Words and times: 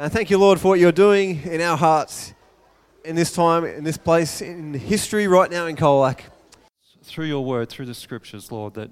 And 0.00 0.10
thank 0.10 0.30
you, 0.30 0.38
Lord, 0.38 0.58
for 0.58 0.68
what 0.68 0.80
you're 0.80 0.92
doing 0.92 1.42
in 1.42 1.60
our 1.60 1.76
hearts 1.76 2.32
in 3.04 3.16
this 3.16 3.32
time, 3.32 3.66
in 3.66 3.84
this 3.84 3.98
place, 3.98 4.40
in 4.40 4.72
history 4.72 5.28
right 5.28 5.50
now 5.50 5.66
in 5.66 5.76
Colac. 5.76 6.20
Through 7.02 7.26
your 7.26 7.44
word, 7.44 7.68
through 7.68 7.84
the 7.84 7.92
scriptures, 7.92 8.50
Lord, 8.50 8.72
that, 8.74 8.90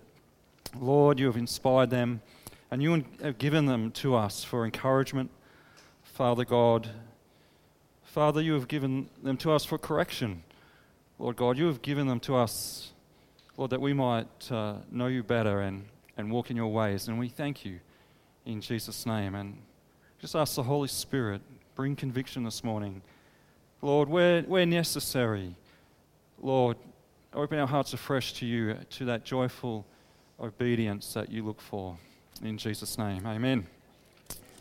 Lord, 0.79 1.19
you 1.19 1.25
have 1.25 1.39
inspired 1.39 1.89
them 1.89 2.21
and 2.71 2.83
you 2.83 3.07
have 3.23 3.39
given 3.39 3.65
them 3.65 3.91
to 3.93 4.17
us 4.17 4.45
for 4.45 4.67
encouragement, 4.67 5.31
Father 6.03 6.45
God. 6.45 6.91
Father, 8.02 8.43
you 8.43 8.52
have 8.52 8.68
given 8.68 9.09
them 9.22 9.38
to 9.38 9.50
us 9.50 9.64
for 9.64 9.79
correction. 9.79 10.43
Lord 11.18 11.36
God, 11.36 11.56
you 11.56 11.68
have 11.68 11.80
given 11.80 12.06
them 12.06 12.20
to 12.20 12.36
us, 12.36 12.93
Lord, 13.56 13.70
that 13.70 13.80
we 13.80 13.95
might 13.95 14.52
uh, 14.52 14.75
know 14.93 15.06
you 15.06 15.22
better 15.22 15.62
and, 15.62 15.86
and 16.18 16.30
walk 16.30 16.50
in 16.50 16.56
your 16.59 16.70
ways. 16.70 17.09
And 17.09 17.18
we 17.18 17.30
thank 17.30 17.64
you 17.64 17.80
in 18.45 18.61
Jesus' 18.61 19.06
name. 19.06 19.34
And 19.34 19.56
just 20.21 20.35
ask 20.35 20.57
the 20.57 20.64
Holy 20.64 20.89
Spirit, 20.89 21.41
bring 21.77 21.95
conviction 21.95 22.43
this 22.43 22.64
morning. 22.64 23.03
Lord, 23.82 24.08
where, 24.08 24.43
where 24.43 24.67
necessary, 24.67 25.54
Lord, 26.43 26.77
open 27.32 27.61
our 27.61 27.68
hearts 27.68 27.93
afresh 27.93 28.32
to 28.35 28.46
you, 28.46 28.75
to 28.91 29.04
that 29.04 29.25
joyful 29.25 29.86
obedience 30.41 31.14
that 31.14 31.31
you 31.31 31.44
look 31.44 31.61
for. 31.61 31.96
In 32.42 32.58
Jesus' 32.58 32.98
name, 32.98 33.25
amen. 33.27 33.64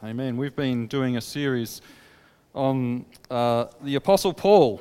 Amen. 0.03 0.37
We've 0.37 0.55
been 0.55 0.85
doing 0.85 1.17
a 1.17 1.21
series 1.21 1.81
on 2.53 3.07
uh, 3.31 3.65
the 3.81 3.95
Apostle 3.95 4.33
Paul 4.33 4.79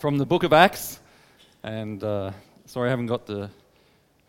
from 0.00 0.18
the 0.18 0.26
book 0.26 0.42
of 0.42 0.52
Acts. 0.52 0.98
And 1.62 2.02
uh, 2.02 2.32
sorry, 2.66 2.88
I 2.88 2.90
haven't 2.90 3.06
got 3.06 3.26
the 3.26 3.48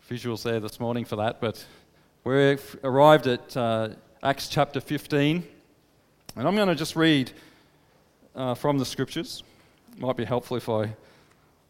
visuals 0.08 0.44
there 0.44 0.60
this 0.60 0.78
morning 0.78 1.04
for 1.04 1.16
that, 1.16 1.40
but 1.40 1.64
we've 2.22 2.78
arrived 2.84 3.26
at 3.26 3.56
uh, 3.56 3.88
Acts 4.22 4.48
chapter 4.48 4.82
15. 4.82 5.42
And 6.36 6.46
I'm 6.46 6.54
going 6.54 6.68
to 6.68 6.74
just 6.74 6.94
read 6.94 7.32
uh, 8.34 8.52
from 8.52 8.76
the 8.76 8.84
scriptures. 8.84 9.42
It 9.92 9.98
Might 9.98 10.18
be 10.18 10.26
helpful 10.26 10.58
if 10.58 10.68
I 10.68 10.94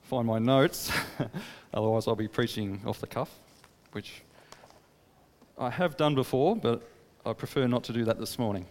find 0.03 0.27
my 0.27 0.41
notes, 0.41 0.91
otherwise, 1.75 2.09
I'll 2.09 2.17
be 2.17 2.27
preaching 2.27 2.81
off 2.85 2.99
the 2.99 3.07
cuff, 3.07 3.31
which 3.93 4.23
I 5.59 5.71
have 5.71 5.97
done 5.97 6.17
before, 6.17 6.57
but 6.57 6.83
I 7.25 7.35
prefer 7.35 7.69
not 7.69 7.85
to 7.85 7.93
do 7.93 8.05
that 8.07 8.19
this 8.19 8.37
morning. 8.37 8.67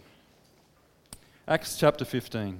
Acts 1.48 1.78
chapter 1.78 2.04
15. 2.04 2.58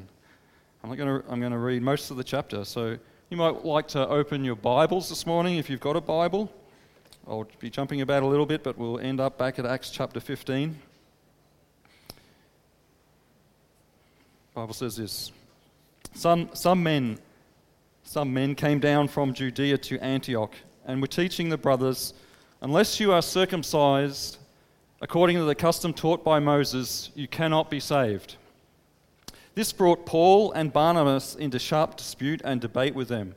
I'm 0.83 0.97
going, 0.97 1.21
to, 1.21 1.31
I'm 1.31 1.39
going 1.39 1.53
to 1.53 1.59
read 1.59 1.83
most 1.83 2.11
of 2.11 2.17
the 2.17 2.25
chapter, 2.25 2.65
so 2.65 2.97
you 3.29 3.37
might 3.37 3.63
like 3.63 3.89
to 3.89 4.09
open 4.09 4.43
your 4.43 4.57
Bibles 4.57 5.11
this 5.11 5.27
morning 5.27 5.59
if 5.59 5.69
you've 5.69 5.81
got 5.81 5.97
a 5.97 6.01
Bible. 6.01 6.51
I'll 7.29 7.47
be 7.59 7.69
jumping 7.69 8.01
about 8.01 8.23
a 8.23 8.27
little 8.27 8.47
bit, 8.47 8.65
but 8.65 8.79
we'll 8.79 8.99
end 8.99 9.21
up 9.21 9.37
back 9.37 9.59
at 9.59 9.67
Acts 9.67 9.91
chapter 9.91 10.19
15. 10.19 10.81
Bible 14.55 14.75
says 14.75 14.97
this. 14.97 15.33
Some, 16.15 16.51
some 16.55 16.83
men 16.83 17.19
some 18.11 18.35
men 18.35 18.57
came 18.57 18.81
down 18.81 19.07
from 19.07 19.33
Judea 19.33 19.79
to 19.79 20.03
Antioch 20.03 20.53
and 20.85 21.01
were 21.01 21.07
teaching 21.07 21.49
the 21.49 21.57
brothers, 21.57 22.13
unless 22.61 22.99
you 22.99 23.13
are 23.13 23.23
circumcised 23.23 24.39
according 25.01 25.37
to 25.37 25.45
the 25.45 25.55
custom 25.55 25.95
taught 25.95 26.25
by 26.25 26.41
Moses, 26.41 27.11
you 27.15 27.29
cannot 27.29 27.71
be 27.71 27.79
saved. 27.79 28.35
This 29.55 29.73
brought 29.73 30.07
Paul 30.07 30.51
and 30.53 30.73
Barnabas 30.73 31.37
into 31.37 31.61
sharp 31.61 31.97
dispute 31.97 32.43
and 32.45 32.61
debate 32.61 32.97
with 32.97 33.07
them. 33.07 33.37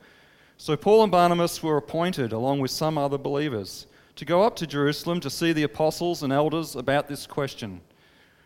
So 0.58 0.76
Paul 0.76 1.04
and 1.04 1.12
Barnabas 1.12 1.62
were 1.62 1.78
appointed, 1.78 2.32
along 2.32 2.60
with 2.60 2.72
some 2.72 2.98
other 2.98 3.20
believers, 3.20 3.86
to 4.16 4.26
go 4.26 4.42
up 4.42 4.56
to 4.56 4.66
Jerusalem 4.66 5.20
to 5.20 5.30
see 5.30 5.54
the 5.54 5.64
apostles 5.64 6.24
and 6.24 6.34
elders 6.34 6.76
about 6.76 7.08
this 7.08 7.28
question. 7.28 7.82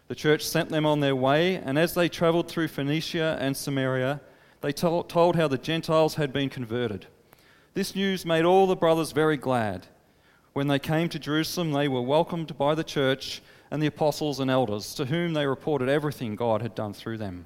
The 0.08 0.16
church 0.16 0.44
sent 0.44 0.70
them 0.70 0.86
on 0.86 1.02
their 1.02 1.16
way, 1.16 1.56
and 1.56 1.78
as 1.78 1.94
they 1.94 2.08
traveled 2.08 2.48
through 2.48 2.70
Phoenicia 2.70 3.38
and 3.42 3.58
Samaria, 3.58 4.22
they 4.62 4.72
told 4.72 5.36
how 5.36 5.48
the 5.48 5.58
Gentiles 5.58 6.16
had 6.16 6.32
been 6.32 6.50
converted. 6.50 7.08
This 7.74 7.94
news 7.94 8.26
made 8.26 8.46
all 8.46 8.67
the 8.67 8.76
brothers 8.76 9.12
very 9.12 9.38
glad. 9.38 9.88
When 10.54 10.67
they 10.67 10.80
came 10.80 11.10
to 11.10 11.20
Jerusalem, 11.20 11.73
they 11.73 11.88
were 11.88 12.02
welcomed 12.02 12.58
by 12.58 12.73
the 12.73 12.84
church 12.84 13.42
and 13.70 13.84
the 13.84 13.88
apostles 13.88 14.40
and 14.40 14.50
elders, 14.50 14.96
to 14.96 15.06
whom 15.06 15.34
they 15.34 15.46
reported 15.46 15.90
everything 15.90 16.36
God 16.36 16.62
had 16.62 16.73
done 16.73 16.94
through 16.94 17.17
them. 17.17 17.46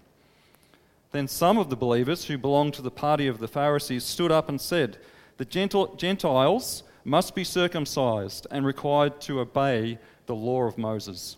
Then 1.12 1.28
some 1.28 1.58
of 1.58 1.70
the 1.70 1.76
believers 1.76 2.26
who 2.26 2.38
belonged 2.38 2.76
to 2.76 2.82
the 2.82 2.92
party 2.92 3.28
of 3.28 3.40
the 3.40 3.48
Pharisees 3.48 4.06
stood 4.06 4.32
up 4.32 4.48
and 4.48 4.62
said, 4.62 4.98
The 5.38 5.46
Gentiles 5.98 6.84
must 7.04 7.36
be 7.36 7.44
circumcised 7.44 8.48
and 8.52 8.66
required 8.66 9.20
to 9.22 9.42
obey 9.42 9.98
the 10.28 10.36
law 10.36 10.64
of 10.64 10.78
Moses. 10.78 11.36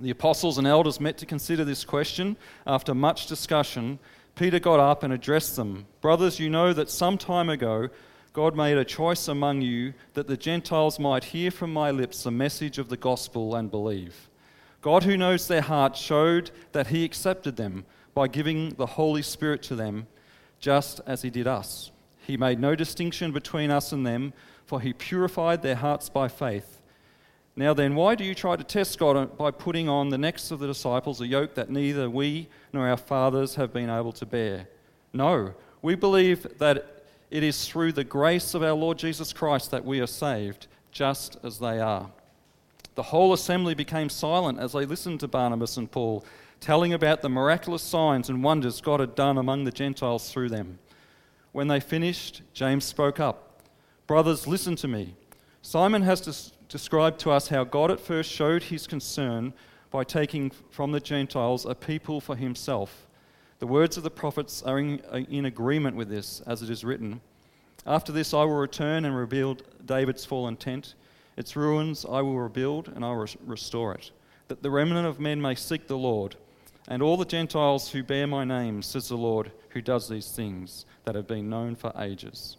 The 0.00 0.10
apostles 0.10 0.56
and 0.56 0.66
elders 0.66 0.98
met 0.98 1.18
to 1.18 1.26
consider 1.26 1.64
this 1.64 1.84
question. 1.84 2.36
After 2.66 2.94
much 2.94 3.26
discussion, 3.26 3.98
Peter 4.34 4.58
got 4.58 4.80
up 4.80 5.02
and 5.02 5.12
addressed 5.12 5.56
them 5.56 5.86
Brothers, 6.00 6.38
you 6.38 6.48
know 6.48 6.72
that 6.72 6.88
some 6.88 7.18
time 7.18 7.50
ago 7.50 7.90
God 8.32 8.56
made 8.56 8.78
a 8.78 8.84
choice 8.84 9.26
among 9.26 9.60
you 9.60 9.92
that 10.14 10.28
the 10.28 10.36
Gentiles 10.36 10.98
might 10.98 11.24
hear 11.24 11.50
from 11.50 11.72
my 11.72 11.90
lips 11.90 12.22
the 12.22 12.30
message 12.30 12.78
of 12.78 12.88
the 12.88 12.96
gospel 12.96 13.56
and 13.56 13.70
believe. 13.70 14.28
God, 14.82 15.02
who 15.02 15.16
knows 15.16 15.48
their 15.48 15.60
hearts, 15.60 16.00
showed 16.00 16.52
that 16.72 16.86
He 16.86 17.04
accepted 17.04 17.56
them 17.56 17.84
by 18.14 18.28
giving 18.28 18.70
the 18.70 18.86
Holy 18.86 19.22
Spirit 19.22 19.62
to 19.64 19.74
them, 19.74 20.06
just 20.60 21.00
as 21.06 21.22
He 21.22 21.30
did 21.30 21.48
us. 21.48 21.90
He 22.20 22.36
made 22.36 22.60
no 22.60 22.76
distinction 22.76 23.32
between 23.32 23.70
us 23.70 23.92
and 23.92 24.06
them, 24.06 24.32
for 24.64 24.80
He 24.80 24.92
purified 24.92 25.62
their 25.62 25.74
hearts 25.74 26.08
by 26.08 26.28
faith. 26.28 26.79
Now 27.56 27.74
then, 27.74 27.94
why 27.94 28.14
do 28.14 28.24
you 28.24 28.34
try 28.34 28.56
to 28.56 28.64
test 28.64 28.98
God 28.98 29.36
by 29.36 29.50
putting 29.50 29.88
on 29.88 30.08
the 30.08 30.18
necks 30.18 30.50
of 30.50 30.60
the 30.60 30.66
disciples 30.66 31.20
a 31.20 31.26
yoke 31.26 31.54
that 31.54 31.70
neither 31.70 32.08
we 32.08 32.48
nor 32.72 32.88
our 32.88 32.96
fathers 32.96 33.56
have 33.56 33.72
been 33.72 33.90
able 33.90 34.12
to 34.12 34.26
bear? 34.26 34.68
No, 35.12 35.54
we 35.82 35.94
believe 35.94 36.46
that 36.58 37.04
it 37.30 37.42
is 37.42 37.66
through 37.66 37.92
the 37.92 38.04
grace 38.04 38.54
of 38.54 38.62
our 38.62 38.72
Lord 38.72 38.98
Jesus 38.98 39.32
Christ 39.32 39.70
that 39.70 39.84
we 39.84 40.00
are 40.00 40.06
saved, 40.06 40.66
just 40.90 41.36
as 41.42 41.58
they 41.58 41.80
are. 41.80 42.10
The 42.94 43.04
whole 43.04 43.32
assembly 43.32 43.74
became 43.74 44.08
silent 44.08 44.58
as 44.58 44.72
they 44.72 44.84
listened 44.84 45.20
to 45.20 45.28
Barnabas 45.28 45.76
and 45.76 45.90
Paul, 45.90 46.24
telling 46.60 46.92
about 46.92 47.22
the 47.22 47.28
miraculous 47.28 47.82
signs 47.82 48.28
and 48.28 48.44
wonders 48.44 48.80
God 48.80 49.00
had 49.00 49.14
done 49.14 49.38
among 49.38 49.64
the 49.64 49.70
Gentiles 49.70 50.30
through 50.30 50.50
them. 50.50 50.78
When 51.52 51.68
they 51.68 51.80
finished, 51.80 52.42
James 52.52 52.84
spoke 52.84 53.18
up 53.18 53.64
Brothers, 54.06 54.48
listen 54.48 54.74
to 54.76 54.88
me. 54.88 55.14
Simon 55.62 56.02
has 56.02 56.20
described 56.70 57.18
to 57.18 57.32
us 57.32 57.48
how 57.48 57.64
God 57.64 57.90
at 57.90 58.00
first 58.00 58.30
showed 58.30 58.62
his 58.62 58.86
concern 58.86 59.52
by 59.90 60.04
taking 60.04 60.50
from 60.70 60.92
the 60.92 61.00
Gentiles 61.00 61.66
a 61.66 61.74
people 61.74 62.20
for 62.20 62.36
himself. 62.36 63.08
The 63.58 63.66
words 63.66 63.96
of 63.96 64.04
the 64.04 64.10
prophets 64.10 64.62
are 64.62 64.78
in, 64.78 65.02
uh, 65.12 65.16
in, 65.28 65.44
agreement 65.44 65.96
with 65.96 66.08
this, 66.08 66.40
as 66.46 66.62
it 66.62 66.70
is 66.70 66.84
written 66.84 67.20
After 67.84 68.12
this 68.12 68.32
I 68.32 68.44
will 68.44 68.56
return 68.56 69.04
and 69.04 69.16
rebuild 69.16 69.64
David's 69.84 70.24
fallen 70.24 70.56
tent. 70.56 70.94
Its 71.36 71.56
ruins 71.56 72.06
I 72.08 72.22
will 72.22 72.38
rebuild 72.38 72.88
and 72.88 73.04
I 73.04 73.10
will 73.10 73.26
restore 73.44 73.94
it, 73.94 74.12
that 74.48 74.62
the 74.62 74.70
remnant 74.70 75.06
of 75.06 75.18
men 75.18 75.42
may 75.42 75.56
seek 75.56 75.88
the 75.88 75.98
Lord. 75.98 76.36
And 76.88 77.02
all 77.02 77.16
the 77.16 77.24
Gentiles 77.24 77.90
who 77.90 78.02
bear 78.02 78.26
my 78.26 78.44
name, 78.44 78.80
says 78.82 79.08
the 79.08 79.16
Lord, 79.16 79.50
who 79.70 79.82
does 79.82 80.08
these 80.08 80.30
things 80.30 80.86
that 81.04 81.14
have 81.14 81.26
been 81.26 81.50
known 81.50 81.74
for 81.74 81.92
ages. 81.98 82.56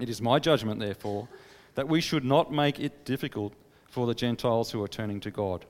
It 0.00 0.08
is 0.08 0.22
my 0.22 0.38
judgment, 0.38 0.80
therefore 0.80 1.28
that 1.74 1.88
we 1.88 2.00
should 2.00 2.24
not 2.24 2.52
make 2.52 2.78
it 2.80 3.04
difficult 3.04 3.52
for 3.88 4.06
the 4.06 4.14
Gentiles 4.14 4.70
who 4.70 4.82
are 4.82 4.88
turning 4.88 5.20
to 5.20 5.30
God. 5.30 5.64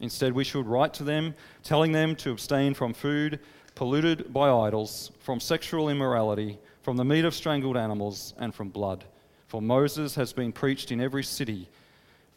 Instead, 0.00 0.32
we 0.32 0.44
should 0.44 0.66
write 0.66 0.94
to 0.94 1.04
them, 1.04 1.34
telling 1.62 1.92
them 1.92 2.14
to 2.16 2.30
abstain 2.30 2.74
from 2.74 2.92
food 2.92 3.40
polluted 3.78 4.32
by 4.32 4.50
idols, 4.50 5.12
from 5.20 5.38
sexual 5.38 5.88
immorality, 5.88 6.58
from 6.82 6.96
the 6.96 7.04
meat 7.04 7.24
of 7.24 7.32
strangled 7.32 7.76
animals, 7.76 8.34
and 8.36 8.52
from 8.52 8.68
blood. 8.68 9.04
For 9.46 9.62
Moses 9.62 10.16
has 10.16 10.32
been 10.32 10.50
preached 10.50 10.90
in 10.90 11.00
every 11.00 11.22
city 11.22 11.68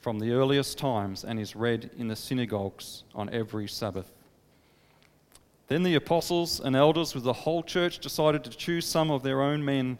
from 0.01 0.19
the 0.19 0.33
earliest 0.33 0.77
times 0.77 1.23
and 1.23 1.39
is 1.39 1.55
read 1.55 1.89
in 1.97 2.07
the 2.07 2.15
synagogues 2.15 3.05
on 3.15 3.27
every 3.31 3.67
Sabbath. 3.67 4.13
Then 5.67 5.81
the 5.81 5.95
apostles 5.95 6.59
and 6.59 6.75
elders 6.75 7.15
with 7.15 7.23
the 7.23 7.33
whole 7.33 7.63
church 7.63 7.97
decided 7.97 8.43
to 8.43 8.51
choose 8.51 8.85
some 8.85 9.09
of 9.09 9.23
their 9.23 9.41
own 9.41 9.65
men 9.65 9.97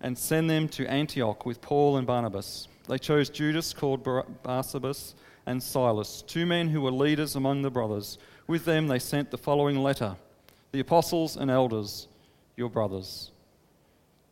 and 0.00 0.16
send 0.16 0.48
them 0.48 0.68
to 0.68 0.86
Antioch 0.86 1.44
with 1.44 1.60
Paul 1.60 1.96
and 1.96 2.06
Barnabas. 2.06 2.68
They 2.88 2.98
chose 2.98 3.28
Judas, 3.28 3.72
called 3.72 4.04
Barsabas, 4.04 5.14
and 5.46 5.62
Silas, 5.62 6.22
two 6.26 6.46
men 6.46 6.68
who 6.68 6.80
were 6.80 6.90
leaders 6.90 7.36
among 7.36 7.62
the 7.62 7.70
brothers. 7.70 8.18
With 8.46 8.64
them 8.64 8.86
they 8.86 8.98
sent 8.98 9.30
the 9.30 9.38
following 9.38 9.78
letter 9.78 10.16
The 10.72 10.80
apostles 10.80 11.36
and 11.36 11.50
elders, 11.50 12.08
your 12.56 12.70
brothers, 12.70 13.30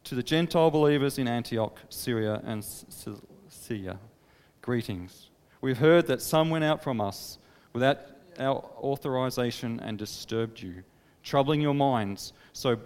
to 0.04 0.14
the 0.14 0.22
Gentile 0.22 0.70
believers 0.70 1.18
in 1.18 1.26
Antioch, 1.26 1.78
Syria, 1.88 2.40
and 2.44 2.64
Cilicia, 2.64 3.98
greetings. 4.62 5.30
We've 5.60 5.78
heard 5.78 6.06
that 6.06 6.22
some 6.22 6.50
went 6.50 6.64
out 6.64 6.82
from 6.82 7.00
us 7.00 7.38
without 7.72 7.98
our 8.38 8.64
authorization 8.78 9.80
and 9.80 9.98
disturbed 9.98 10.60
you, 10.60 10.82
troubling 11.22 11.60
your 11.60 11.74
minds 11.74 12.32
so 12.52 12.78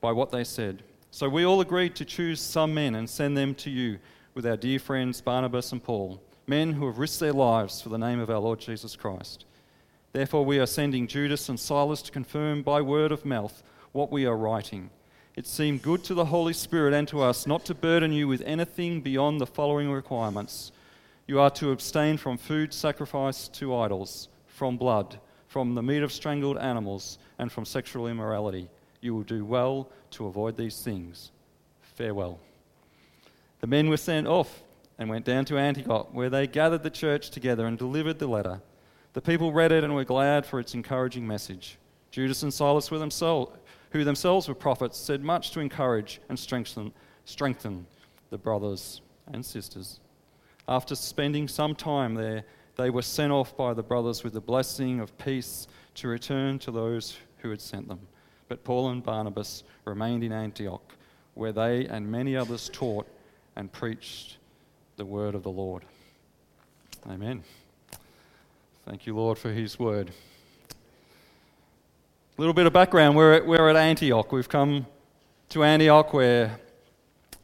by 0.00 0.12
what 0.12 0.30
they 0.30 0.44
said. 0.44 0.82
So 1.16 1.30
we 1.30 1.46
all 1.46 1.62
agreed 1.62 1.94
to 1.94 2.04
choose 2.04 2.42
some 2.42 2.74
men 2.74 2.94
and 2.94 3.08
send 3.08 3.38
them 3.38 3.54
to 3.54 3.70
you 3.70 4.00
with 4.34 4.44
our 4.44 4.58
dear 4.58 4.78
friends 4.78 5.22
Barnabas 5.22 5.72
and 5.72 5.82
Paul, 5.82 6.20
men 6.46 6.74
who 6.74 6.84
have 6.84 6.98
risked 6.98 7.20
their 7.20 7.32
lives 7.32 7.80
for 7.80 7.88
the 7.88 7.96
name 7.96 8.20
of 8.20 8.28
our 8.28 8.38
Lord 8.38 8.60
Jesus 8.60 8.96
Christ. 8.96 9.46
Therefore, 10.12 10.44
we 10.44 10.58
are 10.58 10.66
sending 10.66 11.06
Judas 11.06 11.48
and 11.48 11.58
Silas 11.58 12.02
to 12.02 12.12
confirm 12.12 12.60
by 12.60 12.82
word 12.82 13.12
of 13.12 13.24
mouth 13.24 13.62
what 13.92 14.12
we 14.12 14.26
are 14.26 14.36
writing. 14.36 14.90
It 15.36 15.46
seemed 15.46 15.80
good 15.80 16.04
to 16.04 16.12
the 16.12 16.26
Holy 16.26 16.52
Spirit 16.52 16.92
and 16.92 17.08
to 17.08 17.22
us 17.22 17.46
not 17.46 17.64
to 17.64 17.74
burden 17.74 18.12
you 18.12 18.28
with 18.28 18.42
anything 18.44 19.00
beyond 19.00 19.40
the 19.40 19.46
following 19.46 19.90
requirements. 19.90 20.70
You 21.26 21.40
are 21.40 21.48
to 21.52 21.70
abstain 21.70 22.18
from 22.18 22.36
food 22.36 22.74
sacrificed 22.74 23.54
to 23.54 23.74
idols, 23.74 24.28
from 24.48 24.76
blood, 24.76 25.18
from 25.48 25.74
the 25.76 25.82
meat 25.82 26.02
of 26.02 26.12
strangled 26.12 26.58
animals, 26.58 27.16
and 27.38 27.50
from 27.50 27.64
sexual 27.64 28.06
immorality. 28.06 28.68
You 29.00 29.14
will 29.14 29.22
do 29.22 29.44
well 29.44 29.90
to 30.12 30.26
avoid 30.26 30.56
these 30.56 30.82
things. 30.82 31.30
Farewell. 31.80 32.38
The 33.60 33.66
men 33.66 33.88
were 33.88 33.96
sent 33.96 34.26
off 34.26 34.62
and 34.98 35.08
went 35.08 35.24
down 35.24 35.44
to 35.46 35.58
Antioch, 35.58 36.08
where 36.12 36.30
they 36.30 36.46
gathered 36.46 36.82
the 36.82 36.90
church 36.90 37.30
together 37.30 37.66
and 37.66 37.76
delivered 37.78 38.18
the 38.18 38.26
letter. 38.26 38.60
The 39.12 39.20
people 39.20 39.52
read 39.52 39.72
it 39.72 39.84
and 39.84 39.94
were 39.94 40.04
glad 40.04 40.44
for 40.44 40.60
its 40.60 40.74
encouraging 40.74 41.26
message. 41.26 41.78
Judas 42.10 42.42
and 42.42 42.52
Silas 42.52 42.90
were 42.90 42.98
themselves 42.98 43.52
who 43.90 44.04
themselves 44.04 44.48
were 44.48 44.54
prophets, 44.54 44.98
said 44.98 45.22
much 45.22 45.50
to 45.52 45.60
encourage 45.60 46.20
and 46.28 46.38
strengthen, 46.38 46.92
strengthen 47.24 47.86
the 48.30 48.38
brothers 48.38 49.00
and 49.32 49.44
sisters. 49.44 50.00
After 50.68 50.94
spending 50.94 51.48
some 51.48 51.74
time 51.74 52.14
there, 52.14 52.44
they 52.76 52.90
were 52.90 53.02
sent 53.02 53.32
off 53.32 53.56
by 53.56 53.72
the 53.72 53.82
brothers 53.82 54.22
with 54.22 54.34
the 54.34 54.40
blessing 54.40 55.00
of 55.00 55.16
peace 55.16 55.66
to 55.94 56.08
return 56.08 56.58
to 56.60 56.70
those 56.70 57.16
who 57.38 57.50
had 57.50 57.60
sent 57.60 57.88
them. 57.88 58.00
But 58.48 58.64
Paul 58.64 58.90
and 58.90 59.02
Barnabas 59.02 59.64
remained 59.84 60.22
in 60.22 60.32
Antioch, 60.32 60.94
where 61.34 61.52
they 61.52 61.86
and 61.86 62.10
many 62.10 62.36
others 62.36 62.70
taught 62.72 63.06
and 63.56 63.72
preached 63.72 64.36
the 64.96 65.04
word 65.04 65.34
of 65.34 65.42
the 65.42 65.50
Lord. 65.50 65.84
Amen. 67.08 67.42
Thank 68.86 69.06
you, 69.06 69.16
Lord, 69.16 69.36
for 69.36 69.50
his 69.50 69.78
word. 69.78 70.12
A 70.70 72.40
little 72.40 72.54
bit 72.54 72.66
of 72.66 72.72
background 72.72 73.16
we're 73.16 73.34
at, 73.34 73.46
we're 73.46 73.68
at 73.68 73.76
Antioch. 73.76 74.30
We've 74.30 74.48
come 74.48 74.86
to 75.48 75.64
Antioch, 75.64 76.12
where 76.12 76.60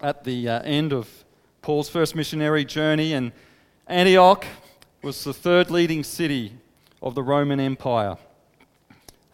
at 0.00 0.24
the 0.24 0.48
uh, 0.48 0.60
end 0.62 0.92
of 0.92 1.08
Paul's 1.62 1.88
first 1.88 2.14
missionary 2.14 2.64
journey, 2.64 3.12
and 3.12 3.32
Antioch 3.86 4.44
was 5.02 5.24
the 5.24 5.34
third 5.34 5.70
leading 5.70 6.04
city 6.04 6.52
of 7.02 7.14
the 7.14 7.22
Roman 7.22 7.58
Empire. 7.58 8.16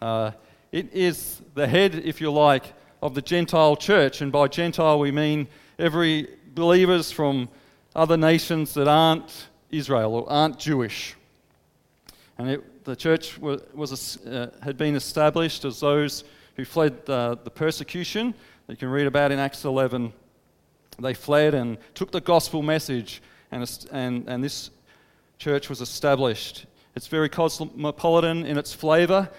Uh, 0.01 0.31
it 0.71 0.93
is 0.93 1.41
the 1.55 1.67
head, 1.67 1.95
if 1.95 2.21
you 2.21 2.31
like, 2.31 2.73
of 3.01 3.15
the 3.15 3.21
Gentile 3.21 3.75
church, 3.75 4.21
and 4.21 4.31
by 4.31 4.47
Gentile 4.47 4.99
we 4.99 5.11
mean 5.11 5.47
every 5.77 6.27
believers 6.53 7.11
from 7.11 7.49
other 7.95 8.17
nations 8.17 8.73
that 8.73 8.87
aren't 8.87 9.47
Israel 9.71 10.15
or 10.15 10.29
aren't 10.29 10.59
Jewish. 10.59 11.15
And 12.37 12.49
it 12.49 12.63
the 12.89 12.95
church 12.95 13.37
was, 13.37 13.61
was 13.75 14.17
uh, 14.25 14.49
had 14.63 14.75
been 14.75 14.95
established 14.95 15.63
as 15.63 15.79
those 15.79 16.23
who 16.55 16.65
fled 16.65 16.97
uh, 17.07 17.35
the 17.43 17.51
persecution 17.51 18.33
you 18.67 18.75
can 18.75 18.89
read 18.89 19.05
about 19.05 19.31
in 19.31 19.37
Acts 19.37 19.63
11. 19.63 20.11
They 20.99 21.13
fled 21.13 21.53
and 21.53 21.77
took 21.93 22.11
the 22.11 22.19
gospel 22.19 22.63
message, 22.63 23.21
and, 23.51 23.87
and, 23.91 24.27
and 24.27 24.43
this 24.43 24.71
church 25.37 25.69
was 25.69 25.81
established. 25.81 26.65
It's 26.95 27.07
very 27.07 27.29
cosmopolitan 27.29 28.45
in 28.45 28.57
its 28.57 28.73
flavour. 28.73 29.29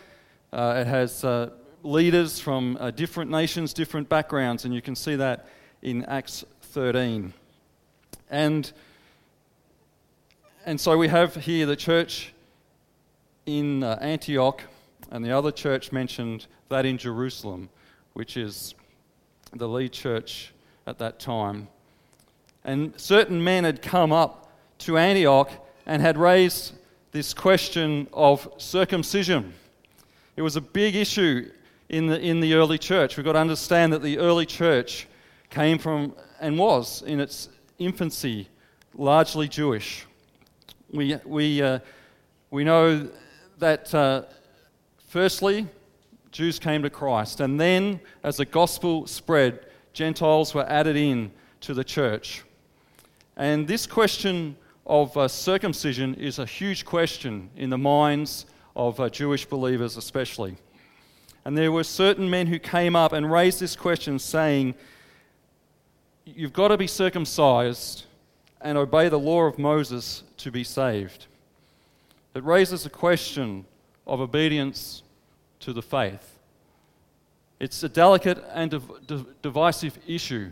Uh, 0.52 0.75
it 0.79 0.87
has 0.87 1.23
uh, 1.23 1.50
leaders 1.82 2.41
from 2.41 2.76
uh, 2.81 2.91
different 2.91 3.31
nations, 3.31 3.73
different 3.73 4.08
backgrounds, 4.08 4.64
and 4.64 4.75
you 4.75 4.82
can 4.82 4.97
see 4.97 5.14
that 5.14 5.47
in 5.82 6.05
Acts 6.06 6.44
13. 6.62 7.32
And, 8.31 8.73
and 10.67 10.81
so 10.81 10.99
we 10.99 11.08
have 11.08 11.37
here 11.37 11.67
the 11.67 11.76
church 11.76 12.32
in 13.47 13.82
uh, 13.82 13.99
Antioch, 14.00 14.62
and 15.11 15.25
the 15.25 15.31
other 15.31 15.52
church 15.52 15.93
mentioned 15.93 16.47
that 16.69 16.85
in 16.85 16.99
Jerusalem, 16.99 17.69
which 18.14 18.37
is 18.37 18.75
the 19.52 19.69
lead 19.69 19.93
church 19.93 20.52
at 20.87 20.99
that 20.99 21.19
time. 21.20 21.69
And 22.64 22.99
certain 23.00 23.43
men 23.43 23.64
had 23.64 23.82
come 23.82 24.12
up 24.12 24.52
to 24.79 24.99
Antioch 24.99 25.50
and 25.87 26.02
had 26.02 26.19
raised 26.19 26.75
this 27.12 27.35
question 27.35 28.08
of 28.12 28.52
circumcision. 28.58 29.55
It 30.37 30.43
was 30.43 30.56
a 30.56 30.61
big 30.61 30.94
issue 30.94 31.50
in 31.88 32.06
the, 32.06 32.21
in 32.21 32.41
the 32.41 32.55
early 32.55 32.79
church. 32.79 33.17
We've 33.17 33.25
got 33.25 33.32
to 33.32 33.41
understand 33.41 33.93
that 33.93 34.03
the 34.03 34.19
early 34.19 34.47
church 34.47 35.09
came 35.50 35.79
from 35.79 36.15
and 36.41 36.59
was 36.59 37.03
in 37.03 37.21
its 37.21 37.49
infancy 37.79 38.49
largely 38.94 39.49
Jewish. 39.49 40.06
We, 40.93 41.17
we, 41.25 41.62
uh, 41.62 41.81
we 42.50 42.65
know 42.65 43.09
that 43.59 43.94
uh, 43.94 44.23
firstly, 45.09 45.67
Jews 46.33 46.59
came 46.59 46.83
to 46.83 46.91
Christ, 46.91 47.41
and 47.41 47.61
then 47.61 48.00
as 48.23 48.37
the 48.37 48.44
gospel 48.44 49.06
spread, 49.06 49.67
Gentiles 49.93 50.55
were 50.55 50.69
added 50.69 50.97
in 50.97 51.33
to 51.62 51.75
the 51.75 51.85
church. 51.85 52.44
And 53.37 53.67
this 53.67 53.87
question 53.87 54.56
of 54.87 55.17
uh, 55.17 55.26
circumcision 55.29 56.15
is 56.15 56.38
a 56.38 56.47
huge 56.47 56.85
question 56.85 57.50
in 57.56 57.71
the 57.71 57.79
minds 57.79 58.47
of 58.81 58.99
uh, 58.99 59.11
Jewish 59.11 59.44
believers, 59.44 59.99
especially. 59.99 60.56
And 61.44 61.56
there 61.56 61.71
were 61.71 61.85
certain 61.85 62.31
men 62.31 62.47
who 62.47 62.59
came 62.59 62.97
up 62.97 63.12
and 63.12 63.31
raised 63.31 63.61
this 63.61 63.77
question, 63.77 64.19
saying, 64.19 64.75
You've 66.25 66.55
got 66.55 66.69
to 66.69 66.79
be 66.79 66.87
circumcised 66.87 68.05
and 68.62 68.79
obey 68.79 69.11
the 69.11 69.19
law 69.19 69.43
of 69.43 69.59
Moses 69.59 70.23
to 70.38 70.50
be 70.50 70.65
saved. 70.65 71.27
It 72.35 72.43
raises 72.43 72.87
a 72.87 72.91
question 72.91 73.67
of 74.06 74.21
obedience 74.21 75.03
to 75.61 75.75
the 75.75 75.83
faith. 75.83 76.38
It's 77.59 77.83
a 77.83 77.88
delicate 77.88 78.43
and 78.55 78.71
div- 78.71 79.06
div- 79.06 79.43
divisive 79.43 79.99
issue, 80.06 80.50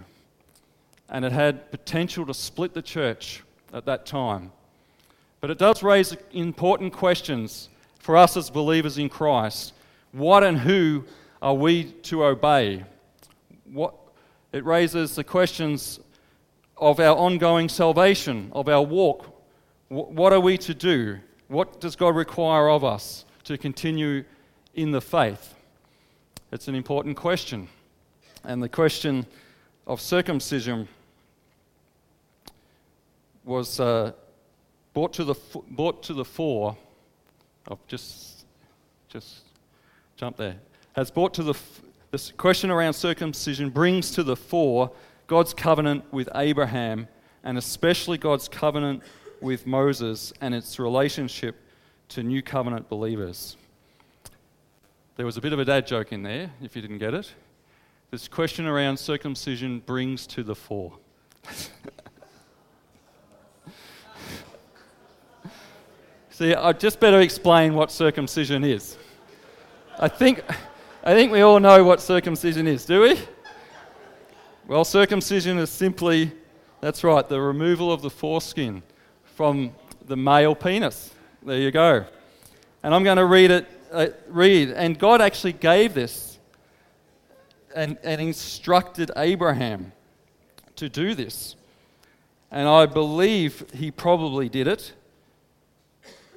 and 1.09 1.25
it 1.25 1.33
had 1.33 1.71
potential 1.71 2.27
to 2.27 2.35
split 2.35 2.75
the 2.75 2.83
church 2.83 3.43
at 3.73 3.87
that 3.87 4.05
time. 4.05 4.53
But 5.41 5.51
it 5.51 5.59
does 5.59 5.83
raise 5.83 6.15
important 6.33 6.93
questions 6.93 7.71
for 8.09 8.17
us 8.17 8.39
as 8.39 8.49
believers 8.49 8.97
in 8.97 9.07
Christ. 9.07 9.75
What 10.13 10.43
and 10.43 10.57
who 10.57 11.05
are 11.43 11.53
we 11.53 11.85
to 12.05 12.25
obey? 12.25 12.83
What, 13.71 13.93
it 14.51 14.65
raises 14.65 15.15
the 15.15 15.25
questions 15.25 16.01
of 16.79 17.01
our 17.01 17.15
ongoing 17.15 17.69
salvation, 17.69 18.51
of 18.55 18.67
our 18.67 18.81
walk. 18.81 19.27
What 19.91 20.33
are 20.33 20.41
we 20.41 20.57
to 20.57 20.73
do? 20.73 21.19
What 21.49 21.83
does 21.83 21.97
God 21.97 22.17
require 22.17 22.71
of 22.71 22.83
us 22.83 23.27
to 23.45 23.59
continue 23.59 24.25
in 24.73 24.91
the 24.91 25.03
faith? 25.03 25.55
It's 26.51 26.67
an 26.67 26.75
important 26.75 27.15
question. 27.15 27.69
And 28.43 28.63
the 28.63 28.71
question 28.71 29.27
of 29.87 30.01
circumcision 30.01 30.89
was 33.45 33.79
uh, 33.79 34.13
brought, 34.95 35.13
to 35.13 35.25
the, 35.25 35.35
brought 35.69 36.03
to 36.05 36.15
the 36.15 36.25
fore. 36.25 36.75
I've 37.71 37.87
just, 37.87 38.47
just 39.09 39.43
jump 40.17 40.37
there. 40.37 40.57
Has 40.95 41.11
brought 41.11 41.35
to 41.35 41.43
the, 41.43 41.55
this 42.11 42.33
question 42.37 42.71
around 42.71 42.95
circumcision 42.95 43.71
brings 43.71 44.11
to 44.13 44.23
the 44.23 44.37
fore 44.37 44.91
God's 45.27 45.53
covenant 45.53 46.11
with 46.13 46.29
Abraham 46.35 47.09
and 47.45 47.59
especially 47.59 48.17
God's 48.17 48.49
covenant 48.49 49.03
with 49.41 49.67
Moses 49.67 50.33
and 50.41 50.55
its 50.55 50.79
relationship 50.79 51.57
to 52.09 52.23
new 52.23 52.43
covenant 52.43 52.89
believers. 52.89 53.57
There 55.17 55.27
was 55.27 55.37
a 55.37 55.41
bit 55.41 55.53
of 55.53 55.59
a 55.59 55.65
dad 55.65 55.87
joke 55.87 56.13
in 56.13 56.23
there, 56.23 56.51
if 56.63 56.75
you 56.75 56.83
didn't 56.83 56.99
get 56.99 57.13
it. 57.13 57.33
This 58.11 58.29
question 58.29 58.67
around 58.67 58.97
circumcision 58.97 59.81
brings 59.81 60.27
to 60.29 60.43
the 60.43 60.55
fore. 60.55 60.95
See, 66.39 66.55
I 66.55 66.73
just 66.73 67.01
better 67.01 67.21
explain 67.21 67.75
what 67.75 67.91
circumcision 67.91 68.63
is. 68.63 68.97
I 69.99 70.07
think, 70.07 70.45
I 71.03 71.13
think 71.13 71.33
we 71.33 71.41
all 71.41 71.59
know 71.59 71.83
what 71.83 72.01
circumcision 72.01 72.69
is, 72.69 72.85
do 72.85 73.01
we? 73.01 73.19
Well, 74.69 74.85
circumcision 74.85 75.59
is 75.59 75.69
simply, 75.69 76.31
that's 76.81 77.03
right, 77.03 77.29
the 77.29 77.41
removal 77.41 77.91
of 77.91 78.03
the 78.03 78.11
foreskin 78.11 78.85
from 79.35 79.73
the 80.07 80.17
male 80.17 80.55
penis. 80.55 81.13
There 81.43 81.59
you 81.59 81.73
go. 81.73 82.05
And 82.85 82.95
I'm 82.95 83.03
going 83.03 83.17
to 83.17 83.27
read 83.27 83.51
it. 83.51 83.67
Uh, 83.91 84.07
read. 84.29 84.71
And 84.71 84.97
God 84.97 85.21
actually 85.21 85.55
gave 85.55 85.93
this 85.93 86.39
and, 87.75 87.99
and 88.05 88.21
instructed 88.21 89.11
Abraham 89.17 89.91
to 90.77 90.89
do 90.89 91.17
this. 91.17 91.57
And 92.53 92.69
I 92.69 92.87
believe 92.87 93.65
he 93.75 93.91
probably 93.91 94.49
did 94.49 94.69
it 94.69 94.93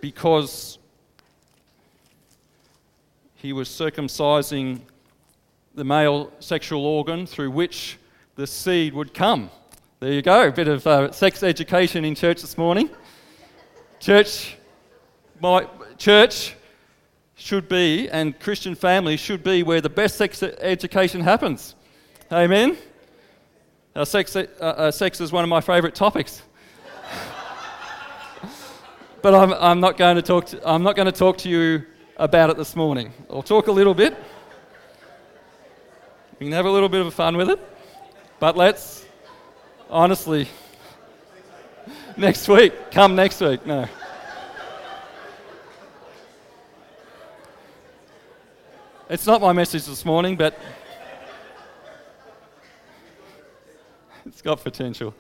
because 0.02 0.80
he 3.36 3.54
was 3.54 3.70
circumcising 3.70 4.82
the 5.74 5.84
male 5.84 6.32
sexual 6.40 6.86
organ 6.86 7.26
through 7.26 7.52
which 7.52 7.98
the 8.36 8.46
seed 8.46 8.94
would 8.94 9.14
come. 9.14 9.50
There 10.00 10.12
you 10.12 10.22
go, 10.22 10.48
a 10.48 10.52
bit 10.52 10.68
of 10.68 10.86
uh, 10.86 11.12
sex 11.12 11.44
education 11.44 12.04
in 12.04 12.16
church 12.16 12.42
this 12.42 12.58
morning. 12.58 12.90
Church, 14.00 14.58
my 15.40 15.68
church, 15.98 16.56
should 17.36 17.68
be, 17.68 18.10
and 18.10 18.40
Christian 18.40 18.76
families 18.76 19.20
should 19.20 19.44
be, 19.44 19.64
where 19.64 19.82
the 19.82 19.90
best 19.90 20.18
sex 20.18 20.44
education 20.44 21.22
happens. 21.22 21.76
Amen? 22.32 22.78
Uh, 23.96 24.06
sex, 24.06 24.36
uh, 24.36 24.92
sex 24.92 25.20
is 25.20 25.32
one 25.32 25.44
of 25.44 25.50
my 25.50 25.62
favourite 25.62 25.96
topics. 25.96 26.42
but 29.22 29.34
I'm, 29.34 29.54
I'm, 29.54 29.80
not 29.80 29.98
going 29.98 30.16
to 30.16 30.22
talk 30.22 30.48
to, 30.48 30.70
I'm 30.70 30.84
not 30.84 30.96
going 30.96 31.06
to 31.06 31.12
talk 31.12 31.38
to 31.40 31.50
you 31.50 31.86
about 32.18 32.50
it 32.50 32.58
this 32.58 32.76
morning. 32.76 33.14
I'll 33.30 33.44
talk 33.44 33.68
a 33.68 33.72
little 33.72 33.94
bit. 33.94 34.16
We 36.40 36.48
can 36.48 36.54
have 36.54 36.66
a 36.66 36.72
little 36.72 36.90
bit 36.90 37.06
of 37.06 37.14
fun 37.14 37.38
with 37.38 37.50
it. 37.50 37.60
But 38.40 38.58
let's, 38.58 39.06
honestly, 39.90 40.48
next 42.18 42.48
week, 42.48 42.74
come 42.92 43.16
next 43.16 43.40
week. 43.42 43.66
No. 43.66 43.88
It's 49.10 49.28
not 49.28 49.42
my 49.42 49.52
message 49.52 49.86
this 49.86 50.06
morning, 50.06 50.38
but 50.38 50.58
it's 54.26 54.42
got 54.42 54.64
potential. 54.64 55.14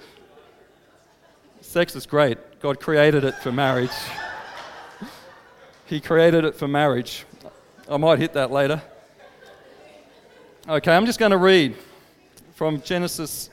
Sex 1.72 1.96
is 1.96 2.06
great. 2.06 2.60
God 2.60 2.82
created 2.82 3.24
it 3.24 3.34
for 3.36 3.50
marriage. 3.50 3.94
he 5.86 6.02
created 6.02 6.44
it 6.44 6.54
for 6.54 6.68
marriage. 6.68 7.24
I 7.90 7.96
might 7.96 8.20
hit 8.20 8.34
that 8.34 8.52
later. 8.52 8.82
Okay, 10.68 10.94
I'm 10.94 11.06
just 11.06 11.18
going 11.18 11.32
to 11.32 11.38
read 11.38 11.78
from 12.56 12.82
Genesis 12.82 13.50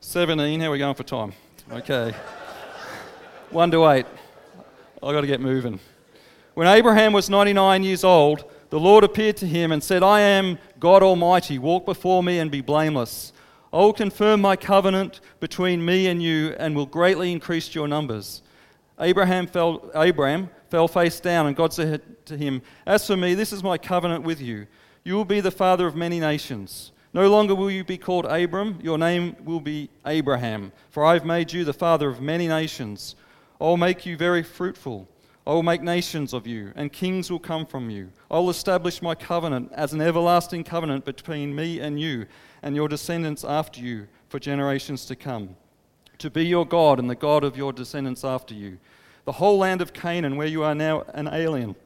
17. 0.00 0.60
How 0.60 0.66
are 0.66 0.70
we 0.72 0.76
going 0.76 0.94
for 0.94 1.02
time? 1.02 1.32
Okay. 1.72 2.14
1 3.48 3.70
to 3.70 3.88
8. 3.88 4.04
I've 5.02 5.14
got 5.14 5.22
to 5.22 5.26
get 5.26 5.40
moving. 5.40 5.80
When 6.52 6.66
Abraham 6.66 7.14
was 7.14 7.30
99 7.30 7.82
years 7.82 8.04
old, 8.04 8.44
the 8.68 8.78
Lord 8.78 9.02
appeared 9.02 9.38
to 9.38 9.46
him 9.46 9.72
and 9.72 9.82
said, 9.82 10.02
I 10.02 10.20
am 10.20 10.58
God 10.78 11.02
Almighty. 11.02 11.58
Walk 11.58 11.86
before 11.86 12.22
me 12.22 12.38
and 12.38 12.50
be 12.50 12.60
blameless. 12.60 13.32
I 13.72 13.78
will 13.78 13.92
confirm 13.92 14.40
my 14.40 14.56
covenant 14.56 15.20
between 15.38 15.84
me 15.84 16.08
and 16.08 16.22
you 16.22 16.54
and 16.58 16.74
will 16.74 16.86
greatly 16.86 17.30
increase 17.30 17.74
your 17.74 17.86
numbers. 17.86 18.42
Abraham 18.98 19.46
fell, 19.46 19.90
Abraham 19.94 20.50
fell 20.68 20.88
face 20.88 21.20
down, 21.20 21.46
and 21.46 21.56
God 21.56 21.72
said 21.72 22.02
to 22.26 22.36
him, 22.36 22.62
As 22.84 23.06
for 23.06 23.16
me, 23.16 23.34
this 23.34 23.52
is 23.52 23.62
my 23.62 23.78
covenant 23.78 24.24
with 24.24 24.40
you. 24.40 24.66
You 25.04 25.14
will 25.14 25.24
be 25.24 25.40
the 25.40 25.50
father 25.50 25.86
of 25.86 25.94
many 25.94 26.20
nations. 26.20 26.92
No 27.12 27.28
longer 27.28 27.54
will 27.54 27.70
you 27.70 27.82
be 27.82 27.98
called 27.98 28.26
Abram, 28.26 28.78
your 28.82 28.98
name 28.98 29.34
will 29.44 29.60
be 29.60 29.88
Abraham, 30.06 30.72
for 30.90 31.04
I 31.04 31.14
have 31.14 31.24
made 31.24 31.52
you 31.52 31.64
the 31.64 31.72
father 31.72 32.08
of 32.08 32.20
many 32.20 32.46
nations. 32.46 33.16
I 33.60 33.64
will 33.64 33.76
make 33.76 34.06
you 34.06 34.16
very 34.16 34.42
fruitful. 34.42 35.08
I 35.46 35.52
will 35.52 35.62
make 35.62 35.82
nations 35.82 36.32
of 36.32 36.46
you, 36.46 36.72
and 36.76 36.92
kings 36.92 37.30
will 37.30 37.40
come 37.40 37.66
from 37.66 37.90
you. 37.90 38.10
I 38.30 38.38
will 38.38 38.50
establish 38.50 39.02
my 39.02 39.14
covenant 39.14 39.72
as 39.72 39.92
an 39.92 40.00
everlasting 40.00 40.62
covenant 40.62 41.04
between 41.04 41.54
me 41.54 41.80
and 41.80 41.98
you, 41.98 42.26
and 42.62 42.76
your 42.76 42.88
descendants 42.88 43.44
after 43.44 43.80
you, 43.80 44.06
for 44.28 44.38
generations 44.38 45.04
to 45.06 45.16
come, 45.16 45.56
to 46.18 46.30
be 46.30 46.44
your 46.44 46.66
God 46.66 46.98
and 46.98 47.10
the 47.10 47.14
God 47.14 47.44
of 47.44 47.56
your 47.56 47.72
descendants 47.72 48.24
after 48.24 48.54
you. 48.54 48.78
The 49.24 49.32
whole 49.32 49.58
land 49.58 49.82
of 49.82 49.92
Canaan, 49.92 50.36
where 50.36 50.46
you 50.46 50.62
are 50.62 50.74
now 50.74 51.02
an 51.14 51.28
alien, 51.28 51.76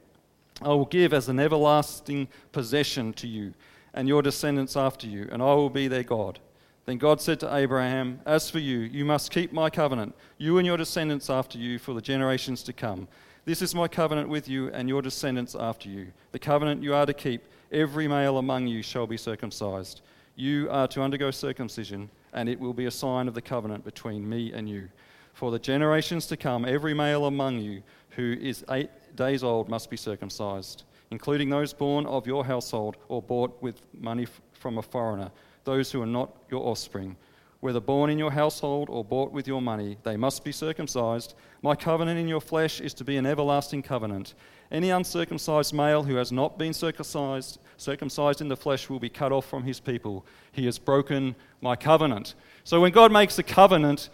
I 0.61 0.69
will 0.69 0.85
give 0.85 1.13
as 1.13 1.27
an 1.27 1.39
everlasting 1.39 2.27
possession 2.51 3.13
to 3.13 3.27
you 3.27 3.53
and 3.93 4.07
your 4.07 4.21
descendants 4.21 4.75
after 4.75 5.07
you, 5.07 5.27
and 5.31 5.41
I 5.41 5.53
will 5.53 5.69
be 5.69 5.87
their 5.87 6.03
God. 6.03 6.39
Then 6.85 6.97
God 6.97 7.19
said 7.19 7.39
to 7.39 7.55
Abraham, 7.55 8.19
As 8.25 8.49
for 8.49 8.59
you, 8.59 8.79
you 8.79 9.05
must 9.05 9.31
keep 9.31 9.51
my 9.51 9.69
covenant, 9.69 10.13
you 10.37 10.57
and 10.57 10.67
your 10.67 10.77
descendants 10.77 11.29
after 11.29 11.57
you, 11.57 11.79
for 11.79 11.93
the 11.93 12.01
generations 12.01 12.61
to 12.63 12.73
come. 12.73 13.07
This 13.45 13.61
is 13.61 13.73
my 13.73 13.87
covenant 13.87 14.29
with 14.29 14.47
you 14.47 14.69
and 14.69 14.87
your 14.87 15.01
descendants 15.01 15.55
after 15.55 15.89
you. 15.89 16.07
The 16.31 16.39
covenant 16.39 16.83
you 16.83 16.93
are 16.93 17.05
to 17.05 17.13
keep. 17.13 17.43
Every 17.71 18.07
male 18.07 18.37
among 18.37 18.67
you 18.67 18.81
shall 18.81 19.07
be 19.07 19.17
circumcised. 19.17 20.01
You 20.35 20.69
are 20.69 20.87
to 20.89 21.01
undergo 21.01 21.31
circumcision, 21.31 22.09
and 22.33 22.49
it 22.49 22.59
will 22.59 22.73
be 22.73 22.85
a 22.85 22.91
sign 22.91 23.27
of 23.27 23.33
the 23.33 23.41
covenant 23.41 23.85
between 23.85 24.27
me 24.27 24.51
and 24.51 24.67
you. 24.67 24.89
For 25.33 25.51
the 25.51 25.59
generations 25.59 26.27
to 26.27 26.37
come, 26.37 26.65
every 26.65 26.93
male 26.93 27.25
among 27.25 27.59
you 27.59 27.83
who 28.11 28.37
is 28.39 28.63
eight 28.69 28.89
days 29.15 29.43
old 29.43 29.69
must 29.69 29.89
be 29.89 29.97
circumcised, 29.97 30.83
including 31.11 31.49
those 31.49 31.73
born 31.73 32.05
of 32.05 32.27
your 32.27 32.45
household 32.45 32.97
or 33.07 33.21
bought 33.21 33.61
with 33.61 33.81
money 33.93 34.27
from 34.51 34.77
a 34.77 34.81
foreigner, 34.81 35.31
those 35.63 35.91
who 35.91 36.01
are 36.01 36.07
not 36.07 36.35
your 36.49 36.65
offspring 36.65 37.15
whether 37.59 37.79
born 37.79 38.09
in 38.09 38.19
your 38.19 38.31
household 38.31 38.89
or 38.89 39.03
bought 39.03 39.31
with 39.31 39.47
your 39.47 39.61
money, 39.61 39.97
they 40.03 40.17
must 40.17 40.43
be 40.43 40.51
circumcised. 40.51 41.33
My 41.61 41.75
covenant 41.75 42.19
in 42.19 42.27
your 42.27 42.41
flesh 42.41 42.79
is 42.79 42.93
to 42.95 43.03
be 43.03 43.17
an 43.17 43.25
everlasting 43.25 43.81
covenant. 43.81 44.33
Any 44.71 44.89
uncircumcised 44.89 45.73
male 45.73 46.03
who 46.03 46.15
has 46.15 46.31
not 46.31 46.57
been 46.57 46.73
circumcised, 46.73 47.59
circumcised 47.77 48.41
in 48.41 48.47
the 48.47 48.57
flesh 48.57 48.89
will 48.89 48.99
be 48.99 49.09
cut 49.09 49.31
off 49.31 49.45
from 49.45 49.63
his 49.63 49.79
people. 49.79 50.25
He 50.51 50.65
has 50.65 50.77
broken 50.77 51.35
my 51.61 51.75
covenant. 51.75 52.35
So 52.63 52.81
when 52.81 52.91
God 52.91 53.11
makes 53.11 53.37
a 53.39 53.43
covenant, 53.43 54.09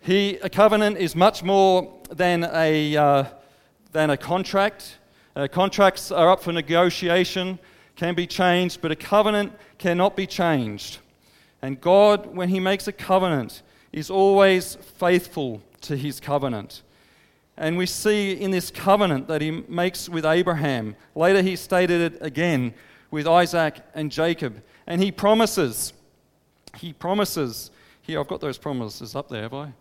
he, 0.00 0.36
a 0.42 0.48
covenant 0.48 0.98
is 0.98 1.16
much 1.16 1.42
more 1.42 1.92
than 2.10 2.44
a, 2.52 2.96
uh, 2.96 3.24
than 3.92 4.10
a 4.10 4.16
contract. 4.16 4.98
Uh, 5.34 5.48
contracts 5.50 6.10
are 6.10 6.30
up 6.30 6.42
for 6.42 6.52
negotiation, 6.52 7.58
can 7.96 8.14
be 8.14 8.26
changed, 8.26 8.80
but 8.80 8.92
a 8.92 8.96
covenant 8.96 9.52
cannot 9.78 10.16
be 10.16 10.26
changed. 10.26 10.98
And 11.62 11.80
God, 11.80 12.34
when 12.34 12.48
He 12.48 12.60
makes 12.60 12.86
a 12.86 12.92
covenant, 12.92 13.62
is 13.92 14.10
always 14.10 14.76
faithful 14.76 15.62
to 15.82 15.96
His 15.96 16.20
covenant. 16.20 16.82
And 17.56 17.76
we 17.76 17.86
see 17.86 18.32
in 18.32 18.52
this 18.52 18.70
covenant 18.70 19.26
that 19.28 19.40
He 19.40 19.50
makes 19.50 20.08
with 20.08 20.24
Abraham, 20.24 20.94
later 21.14 21.42
He 21.42 21.56
stated 21.56 22.12
it 22.12 22.22
again 22.22 22.74
with 23.10 23.26
Isaac 23.26 23.80
and 23.94 24.12
Jacob. 24.12 24.62
And 24.86 25.02
He 25.02 25.10
promises, 25.10 25.92
He 26.76 26.92
promises, 26.92 27.70
here 28.02 28.20
I've 28.20 28.28
got 28.28 28.40
those 28.40 28.58
promises 28.58 29.16
up 29.16 29.28
there, 29.28 29.42
have 29.42 29.54
I? 29.54 29.72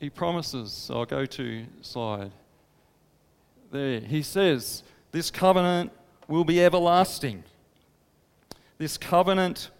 He 0.00 0.10
promises, 0.10 0.72
so 0.72 0.98
I'll 0.98 1.06
go 1.06 1.24
to 1.24 1.64
slide. 1.82 2.32
There, 3.70 4.00
He 4.00 4.22
says, 4.22 4.82
This 5.12 5.30
covenant 5.30 5.92
will 6.26 6.44
be 6.44 6.64
everlasting. 6.64 7.44
This 8.78 8.98
covenant 8.98 9.70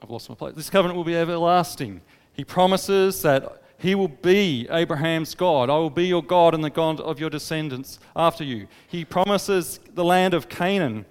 I've 0.00 0.10
lost 0.10 0.28
my 0.28 0.34
place. 0.34 0.54
This 0.54 0.70
covenant 0.70 0.96
will 0.96 1.04
be 1.04 1.16
everlasting. 1.16 2.00
He 2.32 2.44
promises 2.44 3.22
that 3.22 3.62
he 3.78 3.94
will 3.94 4.08
be 4.08 4.66
Abraham's 4.70 5.34
God. 5.34 5.70
I 5.70 5.76
will 5.76 5.90
be 5.90 6.06
your 6.06 6.22
God 6.22 6.54
and 6.54 6.64
the 6.64 6.70
God 6.70 7.00
of 7.00 7.20
your 7.20 7.30
descendants 7.30 8.00
after 8.16 8.42
you. 8.42 8.66
He 8.88 9.04
promises 9.04 9.78
the 9.94 10.04
land 10.04 10.34
of 10.34 10.48
Canaan 10.48 11.06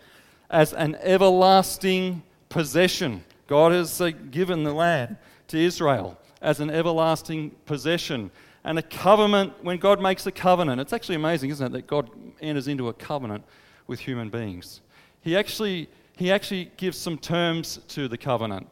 as 0.49 0.73
an 0.73 0.95
everlasting 1.01 2.23
possession. 2.49 3.23
God 3.47 3.71
has 3.71 4.01
uh, 4.01 4.11
given 4.31 4.63
the 4.63 4.73
land 4.73 5.17
to 5.47 5.57
Israel 5.57 6.17
as 6.41 6.59
an 6.59 6.69
everlasting 6.69 7.51
possession. 7.65 8.31
And 8.65 8.77
a 8.77 8.81
covenant, 8.81 9.53
when 9.63 9.77
God 9.77 10.01
makes 10.01 10.25
a 10.27 10.31
covenant, 10.31 10.81
it's 10.81 10.91
actually 10.91 11.15
amazing, 11.15 11.51
isn't 11.51 11.67
it, 11.67 11.71
that 11.71 11.87
God 11.87 12.09
enters 12.41 12.67
into 12.67 12.89
a 12.89 12.93
covenant 12.93 13.45
with 13.87 14.01
human 14.01 14.29
beings. 14.29 14.81
He 15.21 15.37
actually, 15.37 15.89
he 16.17 16.31
actually 16.31 16.71
gives 16.75 16.97
some 16.97 17.17
terms 17.17 17.79
to 17.89 18.09
the 18.09 18.17
covenant. 18.17 18.67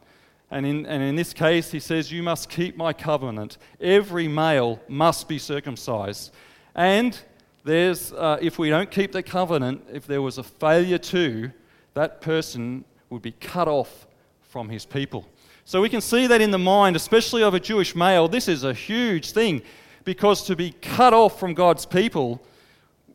And 0.50 0.64
in, 0.64 0.86
and 0.86 1.02
in 1.02 1.16
this 1.16 1.32
case, 1.32 1.70
he 1.70 1.80
says, 1.80 2.12
You 2.12 2.22
must 2.22 2.48
keep 2.48 2.76
my 2.76 2.92
covenant. 2.92 3.58
Every 3.80 4.28
male 4.28 4.80
must 4.88 5.28
be 5.28 5.38
circumcised. 5.38 6.32
And 6.74 7.18
there's, 7.64 8.12
uh, 8.12 8.38
if 8.40 8.58
we 8.58 8.70
don't 8.70 8.90
keep 8.90 9.12
the 9.12 9.22
covenant, 9.22 9.84
if 9.92 10.06
there 10.06 10.22
was 10.22 10.38
a 10.38 10.44
failure 10.44 10.98
to, 10.98 11.50
that 11.94 12.20
person 12.20 12.84
would 13.10 13.22
be 13.22 13.32
cut 13.32 13.66
off 13.66 14.06
from 14.42 14.68
his 14.68 14.86
people. 14.86 15.26
So 15.64 15.82
we 15.82 15.88
can 15.88 16.00
see 16.00 16.28
that 16.28 16.40
in 16.40 16.52
the 16.52 16.58
mind, 16.58 16.94
especially 16.94 17.42
of 17.42 17.54
a 17.54 17.60
Jewish 17.60 17.96
male, 17.96 18.28
this 18.28 18.46
is 18.46 18.62
a 18.62 18.72
huge 18.72 19.32
thing 19.32 19.62
because 20.04 20.44
to 20.46 20.54
be 20.54 20.70
cut 20.80 21.12
off 21.12 21.40
from 21.40 21.54
God's 21.54 21.84
people 21.84 22.40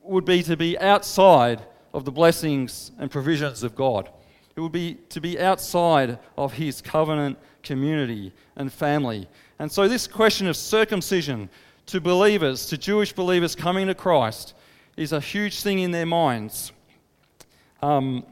would 0.04 0.26
be 0.26 0.44
to 0.44 0.58
be 0.58 0.78
outside 0.78 1.62
of 1.94 2.04
the 2.04 2.12
blessings 2.12 2.92
and 3.00 3.10
provisions 3.10 3.64
of 3.64 3.76
God. 3.76 4.10
It 4.56 4.60
would 4.60 4.72
be 4.72 4.96
to 5.10 5.22
be 5.22 5.40
outside 5.40 6.20
of 6.38 6.54
his 6.54 6.82
covenant 6.82 7.38
community 7.64 8.34
and 8.56 8.72
family. 8.72 9.28
And 9.60 9.72
so, 9.72 9.88
this 9.88 10.08
question 10.08 10.48
of 10.48 10.58
circumcision 10.58 11.50
to 11.88 12.02
believers, 12.02 12.66
to 12.68 12.78
Jewish 12.78 13.14
believers 13.14 13.56
coming 13.56 13.88
to 13.88 13.96
Christ, 13.96 14.54
is 14.98 15.14
a 15.14 15.20
huge 15.20 15.62
thing 15.62 15.80
in 15.80 15.92
their 15.92 16.06
minds. 16.06 16.72
Um, 17.82 18.26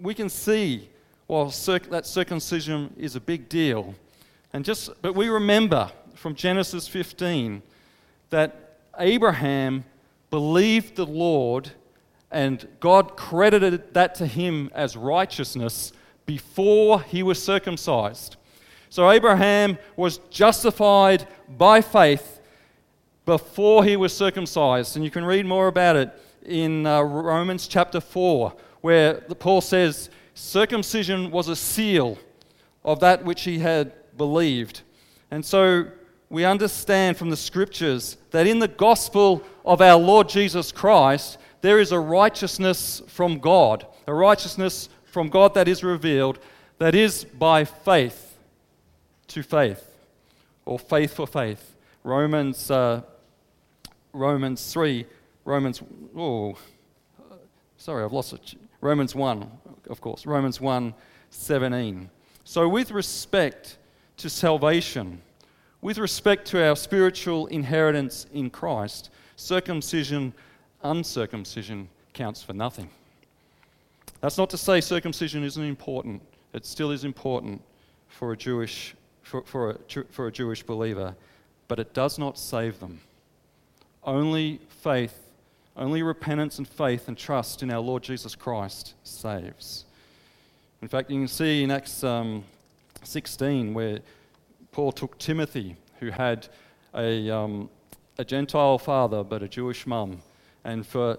we 0.00 0.14
can 0.14 0.28
see, 0.28 0.88
well, 1.26 1.50
circ- 1.50 1.90
that 1.90 2.06
circumcision 2.06 2.94
is 2.96 3.16
a 3.16 3.20
big 3.20 3.48
deal. 3.48 3.94
And 4.52 4.64
just, 4.64 4.90
but 5.02 5.14
we 5.14 5.28
remember 5.28 5.90
from 6.14 6.34
Genesis 6.34 6.88
15 6.88 7.62
that 8.30 8.78
Abraham 8.98 9.84
believed 10.30 10.96
the 10.96 11.06
Lord 11.06 11.70
and 12.30 12.68
God 12.80 13.16
credited 13.16 13.94
that 13.94 14.14
to 14.16 14.26
him 14.26 14.70
as 14.74 14.96
righteousness 14.96 15.92
before 16.26 17.02
he 17.02 17.22
was 17.22 17.42
circumcised. 17.42 18.36
So 18.90 19.10
Abraham 19.10 19.78
was 19.96 20.18
justified 20.30 21.26
by 21.48 21.80
faith 21.80 22.40
before 23.24 23.84
he 23.84 23.96
was 23.96 24.14
circumcised. 24.14 24.96
And 24.96 25.04
you 25.04 25.10
can 25.10 25.24
read 25.24 25.46
more 25.46 25.68
about 25.68 25.96
it 25.96 26.10
in 26.44 26.86
uh, 26.86 27.02
Romans 27.02 27.68
chapter 27.68 28.00
4, 28.00 28.54
where 28.80 29.14
Paul 29.38 29.60
says 29.60 30.10
circumcision 30.34 31.30
was 31.30 31.48
a 31.48 31.56
seal 31.56 32.18
of 32.84 33.00
that 33.00 33.24
which 33.24 33.42
he 33.42 33.58
had 33.58 33.92
believed. 34.16 34.82
And 35.30 35.44
so 35.44 35.86
we 36.30 36.44
understand 36.44 37.16
from 37.16 37.30
the 37.30 37.36
scriptures 37.36 38.16
that 38.30 38.46
in 38.46 38.58
the 38.58 38.68
gospel 38.68 39.42
of 39.64 39.80
our 39.80 39.98
Lord 39.98 40.28
Jesus 40.28 40.72
Christ, 40.72 41.38
there 41.60 41.78
is 41.78 41.92
a 41.92 41.98
righteousness 41.98 43.02
from 43.06 43.38
God, 43.38 43.86
a 44.06 44.14
righteousness 44.14 44.88
from 45.04 45.28
God 45.28 45.54
that 45.54 45.68
is 45.68 45.82
revealed, 45.82 46.38
that 46.78 46.94
is 46.94 47.24
by 47.24 47.64
faith 47.64 48.38
to 49.28 49.42
faith, 49.42 49.84
or 50.64 50.78
faith 50.78 51.14
for 51.14 51.26
faith. 51.26 51.76
Romans, 52.04 52.70
uh, 52.70 53.02
Romans 54.12 54.72
3, 54.72 55.04
Romans, 55.44 55.82
oh, 56.16 56.56
sorry, 57.76 58.04
I've 58.04 58.12
lost 58.12 58.32
it. 58.32 58.54
Romans 58.80 59.14
1, 59.14 59.50
of 59.90 60.00
course, 60.00 60.26
Romans 60.26 60.60
1 60.60 60.94
17. 61.30 62.08
So, 62.44 62.68
with 62.68 62.90
respect 62.90 63.76
to 64.16 64.30
salvation, 64.30 65.20
with 65.80 65.98
respect 65.98 66.46
to 66.48 66.66
our 66.66 66.76
spiritual 66.76 67.46
inheritance 67.48 68.26
in 68.32 68.50
Christ, 68.50 69.10
circumcision, 69.36 70.32
uncircumcision 70.82 71.88
counts 72.12 72.42
for 72.42 72.52
nothing. 72.52 72.90
That's 74.20 74.38
not 74.38 74.50
to 74.50 74.58
say 74.58 74.80
circumcision 74.80 75.44
isn't 75.44 75.62
important. 75.62 76.22
It 76.52 76.66
still 76.66 76.90
is 76.90 77.04
important 77.04 77.62
for 78.08 78.32
a 78.32 78.36
Jewish, 78.36 78.94
for, 79.22 79.42
for, 79.42 79.70
a, 79.70 80.04
for 80.10 80.26
a 80.26 80.32
Jewish 80.32 80.62
believer, 80.62 81.14
but 81.68 81.78
it 81.78 81.94
does 81.94 82.18
not 82.18 82.38
save 82.38 82.80
them. 82.80 83.00
Only 84.02 84.60
faith, 84.68 85.16
only 85.76 86.02
repentance 86.02 86.58
and 86.58 86.66
faith 86.66 87.08
and 87.08 87.16
trust 87.16 87.62
in 87.62 87.70
our 87.70 87.80
Lord 87.80 88.02
Jesus 88.02 88.34
Christ 88.34 88.94
saves. 89.04 89.84
In 90.80 90.88
fact, 90.88 91.10
you 91.10 91.18
can 91.18 91.28
see 91.28 91.62
in 91.62 91.70
Acts 91.70 92.02
um, 92.02 92.44
16 93.04 93.74
where 93.74 94.00
Paul 94.72 94.92
took 94.92 95.18
Timothy, 95.18 95.76
who 96.00 96.10
had 96.10 96.48
a, 96.94 97.30
um, 97.30 97.68
a 98.16 98.24
Gentile 98.24 98.78
father 98.78 99.22
but 99.22 99.42
a 99.42 99.48
Jewish 99.48 99.86
mum, 99.86 100.22
and 100.68 100.86
for 100.86 101.18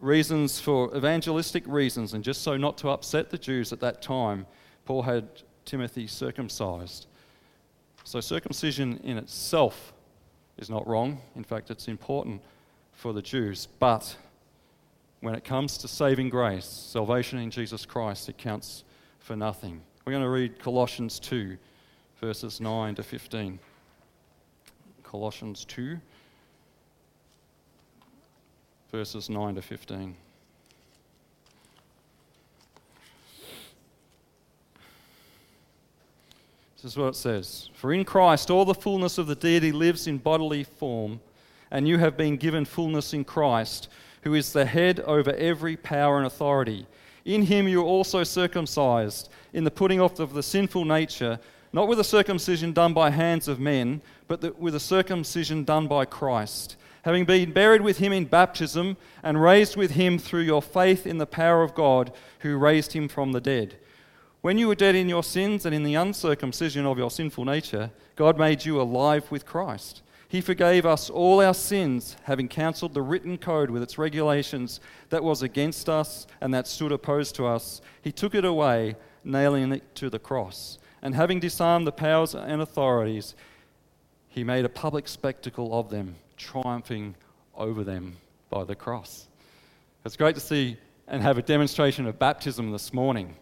reasons, 0.00 0.58
for 0.58 0.94
evangelistic 0.96 1.62
reasons, 1.68 2.14
and 2.14 2.24
just 2.24 2.42
so 2.42 2.56
not 2.56 2.76
to 2.78 2.88
upset 2.88 3.30
the 3.30 3.38
Jews 3.38 3.72
at 3.72 3.78
that 3.78 4.02
time, 4.02 4.44
Paul 4.86 5.02
had 5.02 5.28
Timothy 5.64 6.08
circumcised. 6.08 7.06
So, 8.02 8.20
circumcision 8.20 8.98
in 9.04 9.16
itself 9.16 9.92
is 10.56 10.68
not 10.68 10.84
wrong. 10.88 11.20
In 11.36 11.44
fact, 11.44 11.70
it's 11.70 11.86
important 11.86 12.42
for 12.92 13.12
the 13.12 13.22
Jews. 13.22 13.68
But 13.78 14.16
when 15.20 15.36
it 15.36 15.44
comes 15.44 15.78
to 15.78 15.88
saving 15.88 16.30
grace, 16.30 16.66
salvation 16.66 17.38
in 17.38 17.52
Jesus 17.52 17.86
Christ, 17.86 18.28
it 18.28 18.36
counts 18.36 18.82
for 19.20 19.36
nothing. 19.36 19.80
We're 20.04 20.12
going 20.12 20.24
to 20.24 20.28
read 20.28 20.58
Colossians 20.58 21.20
2, 21.20 21.56
verses 22.20 22.60
9 22.60 22.96
to 22.96 23.04
15. 23.04 23.60
Colossians 25.04 25.64
2, 25.66 26.00
verses 28.90 29.28
9 29.28 29.54
to 29.54 29.62
15. 29.62 30.16
This 36.76 36.92
is 36.92 36.96
what 36.96 37.08
it 37.08 37.16
says 37.16 37.70
For 37.74 37.92
in 37.92 38.04
Christ 38.04 38.50
all 38.50 38.64
the 38.64 38.74
fullness 38.74 39.18
of 39.18 39.26
the 39.26 39.34
deity 39.34 39.72
lives 39.72 40.06
in 40.06 40.18
bodily 40.18 40.64
form, 40.64 41.20
and 41.70 41.86
you 41.86 41.98
have 41.98 42.16
been 42.16 42.36
given 42.36 42.64
fullness 42.64 43.12
in 43.12 43.24
Christ, 43.24 43.88
who 44.22 44.34
is 44.34 44.52
the 44.52 44.64
head 44.64 45.00
over 45.00 45.32
every 45.34 45.76
power 45.76 46.18
and 46.18 46.26
authority. 46.26 46.86
In 47.24 47.42
him 47.42 47.68
you 47.68 47.82
are 47.82 47.84
also 47.84 48.24
circumcised, 48.24 49.28
in 49.52 49.64
the 49.64 49.70
putting 49.70 50.00
off 50.00 50.18
of 50.18 50.32
the 50.32 50.42
sinful 50.42 50.84
nature, 50.84 51.38
not 51.72 51.88
with 51.88 52.00
a 52.00 52.04
circumcision 52.04 52.72
done 52.72 52.94
by 52.94 53.10
hands 53.10 53.48
of 53.48 53.60
men, 53.60 54.00
but 54.28 54.58
with 54.58 54.74
a 54.74 54.80
circumcision 54.80 55.64
done 55.64 55.88
by 55.88 56.06
Christ. 56.06 56.76
Having 57.02 57.24
been 57.24 57.52
buried 57.52 57.80
with 57.80 57.98
him 57.98 58.12
in 58.12 58.24
baptism, 58.24 58.96
and 59.22 59.42
raised 59.42 59.76
with 59.76 59.92
him 59.92 60.18
through 60.18 60.42
your 60.42 60.62
faith 60.62 61.06
in 61.06 61.18
the 61.18 61.26
power 61.26 61.62
of 61.62 61.74
God, 61.74 62.12
who 62.40 62.56
raised 62.56 62.92
him 62.92 63.08
from 63.08 63.32
the 63.32 63.40
dead. 63.40 63.76
When 64.40 64.58
you 64.58 64.68
were 64.68 64.74
dead 64.74 64.94
in 64.94 65.08
your 65.08 65.24
sins 65.24 65.66
and 65.66 65.74
in 65.74 65.82
the 65.82 65.94
uncircumcision 65.94 66.86
of 66.86 66.98
your 66.98 67.10
sinful 67.10 67.44
nature, 67.44 67.90
God 68.14 68.38
made 68.38 68.64
you 68.64 68.80
alive 68.80 69.30
with 69.30 69.46
Christ. 69.46 70.02
He 70.28 70.40
forgave 70.42 70.84
us 70.84 71.08
all 71.08 71.40
our 71.40 71.54
sins, 71.54 72.14
having 72.24 72.48
cancelled 72.48 72.92
the 72.92 73.02
written 73.02 73.38
code 73.38 73.70
with 73.70 73.82
its 73.82 73.96
regulations 73.96 74.78
that 75.08 75.24
was 75.24 75.42
against 75.42 75.88
us 75.88 76.26
and 76.40 76.52
that 76.52 76.66
stood 76.66 76.92
opposed 76.92 77.34
to 77.36 77.46
us. 77.46 77.80
He 78.02 78.12
took 78.12 78.34
it 78.34 78.44
away, 78.44 78.96
nailing 79.24 79.72
it 79.72 79.94
to 79.96 80.10
the 80.10 80.18
cross. 80.18 80.78
And 81.00 81.14
having 81.14 81.40
disarmed 81.40 81.86
the 81.86 81.92
powers 81.92 82.34
and 82.34 82.60
authorities, 82.60 83.34
he 84.28 84.44
made 84.44 84.66
a 84.66 84.68
public 84.68 85.08
spectacle 85.08 85.78
of 85.78 85.88
them, 85.88 86.16
triumphing 86.38 87.14
over 87.54 87.84
them 87.84 88.16
by 88.48 88.64
the 88.64 88.74
cross. 88.74 89.26
It's 90.04 90.16
great 90.16 90.36
to 90.36 90.40
see 90.40 90.78
and 91.06 91.22
have 91.22 91.36
a 91.38 91.42
demonstration 91.42 92.06
of 92.06 92.18
baptism 92.18 92.70
this 92.70 92.94
morning. 92.94 93.34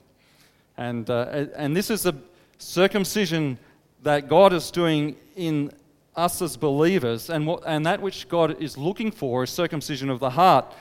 And, 0.76 1.08
uh, 1.08 1.46
and 1.54 1.76
this 1.76 1.90
is 1.90 2.06
a 2.06 2.14
circumcision 2.58 3.58
that 4.02 4.28
God 4.28 4.52
is 4.52 4.70
doing 4.70 5.16
in 5.36 5.72
us 6.14 6.40
as 6.40 6.56
believers, 6.56 7.28
and, 7.28 7.46
what, 7.46 7.62
and 7.66 7.84
that 7.84 8.00
which 8.00 8.28
God 8.28 8.60
is 8.62 8.78
looking 8.78 9.10
for 9.10 9.44
is 9.44 9.50
circumcision 9.50 10.08
of 10.08 10.18
the 10.18 10.30
heart. 10.30 10.72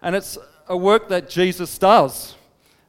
And 0.00 0.16
it's 0.16 0.36
a 0.68 0.76
work 0.76 1.08
that 1.08 1.30
Jesus 1.30 1.78
does. 1.78 2.34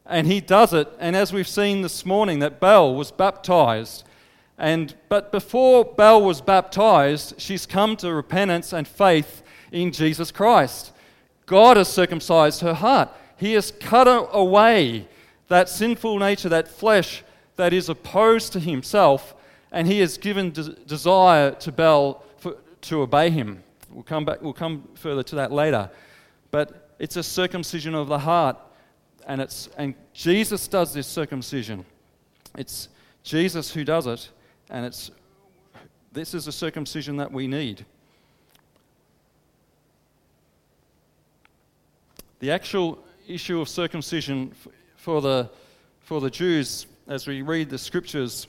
And 0.05 0.27
he 0.27 0.41
does 0.41 0.73
it. 0.73 0.87
And 0.99 1.15
as 1.15 1.31
we've 1.31 1.47
seen 1.47 1.81
this 1.81 2.05
morning, 2.05 2.39
that 2.39 2.59
Belle 2.59 2.95
was 2.95 3.11
baptized. 3.11 4.03
And, 4.57 4.93
but 5.09 5.31
before 5.31 5.83
Belle 5.83 6.23
was 6.23 6.41
baptized, 6.41 7.35
she's 7.39 7.65
come 7.65 7.95
to 7.97 8.13
repentance 8.13 8.71
and 8.73 8.87
faith 8.87 9.43
in 9.71 9.91
Jesus 9.91 10.31
Christ. 10.31 10.91
God 11.45 11.77
has 11.77 11.87
circumcised 11.87 12.61
her 12.61 12.73
heart. 12.73 13.09
He 13.35 13.53
has 13.53 13.71
cut 13.71 14.07
away 14.31 15.07
that 15.47 15.69
sinful 15.69 16.19
nature, 16.19 16.49
that 16.49 16.67
flesh 16.67 17.23
that 17.55 17.73
is 17.73 17.89
opposed 17.89 18.53
to 18.53 18.59
himself, 18.59 19.35
and 19.71 19.87
he 19.87 19.99
has 19.99 20.17
given 20.17 20.51
de- 20.51 20.71
desire 20.71 21.51
to 21.51 21.71
Belle 21.71 22.23
for, 22.37 22.57
to 22.81 23.01
obey 23.01 23.29
him. 23.29 23.63
We'll 23.91 24.03
come 24.03 24.25
back. 24.25 24.41
We'll 24.41 24.53
come 24.53 24.87
further 24.95 25.23
to 25.23 25.35
that 25.35 25.51
later. 25.51 25.89
But 26.51 26.95
it's 26.99 27.15
a 27.15 27.23
circumcision 27.23 27.95
of 27.95 28.07
the 28.07 28.19
heart, 28.19 28.57
and 29.27 29.41
it's 29.41 29.69
and 29.77 29.95
Jesus 30.13 30.67
does 30.67 30.93
this 30.93 31.07
circumcision. 31.07 31.85
It's 32.57 32.89
Jesus 33.23 33.71
who 33.71 33.83
does 33.83 34.07
it, 34.07 34.29
and 34.69 34.85
it's 34.85 35.11
this 36.11 36.33
is 36.33 36.47
a 36.47 36.51
circumcision 36.51 37.17
that 37.17 37.31
we 37.31 37.47
need. 37.47 37.85
The 42.39 42.51
actual 42.51 43.03
issue 43.27 43.59
of 43.61 43.69
circumcision 43.69 44.53
for 44.95 45.21
the 45.21 45.49
for 46.01 46.19
the 46.19 46.29
Jews, 46.29 46.85
as 47.07 47.27
we 47.27 47.41
read 47.41 47.69
the 47.69 47.77
scriptures, 47.77 48.47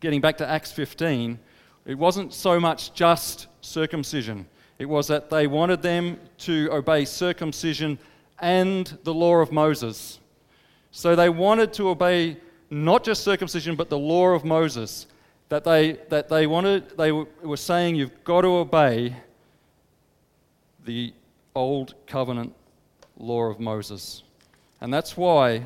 getting 0.00 0.20
back 0.20 0.38
to 0.38 0.48
Acts 0.48 0.72
15, 0.72 1.38
it 1.86 1.96
wasn't 1.96 2.34
so 2.34 2.58
much 2.58 2.92
just 2.92 3.46
circumcision. 3.60 4.46
It 4.78 4.86
was 4.86 5.06
that 5.06 5.30
they 5.30 5.46
wanted 5.46 5.82
them 5.82 6.18
to 6.38 6.68
obey 6.72 7.04
circumcision 7.04 7.98
and 8.40 8.98
the 9.04 9.14
law 9.14 9.36
of 9.36 9.52
Moses. 9.52 10.18
So 10.90 11.16
they 11.16 11.28
wanted 11.28 11.72
to 11.74 11.88
obey 11.88 12.36
not 12.70 13.04
just 13.04 13.24
circumcision, 13.24 13.76
but 13.76 13.88
the 13.88 13.98
law 13.98 14.28
of 14.28 14.44
Moses. 14.44 15.06
That 15.48 15.64
they, 15.64 15.92
that 16.10 16.28
they 16.28 16.46
wanted, 16.46 16.96
they 16.98 17.10
were 17.10 17.56
saying 17.56 17.96
you've 17.96 18.22
got 18.22 18.42
to 18.42 18.48
obey 18.48 19.16
the 20.84 21.14
old 21.54 21.94
covenant 22.06 22.54
law 23.16 23.44
of 23.44 23.58
Moses. 23.58 24.22
And 24.82 24.92
that's 24.92 25.16
why, 25.16 25.62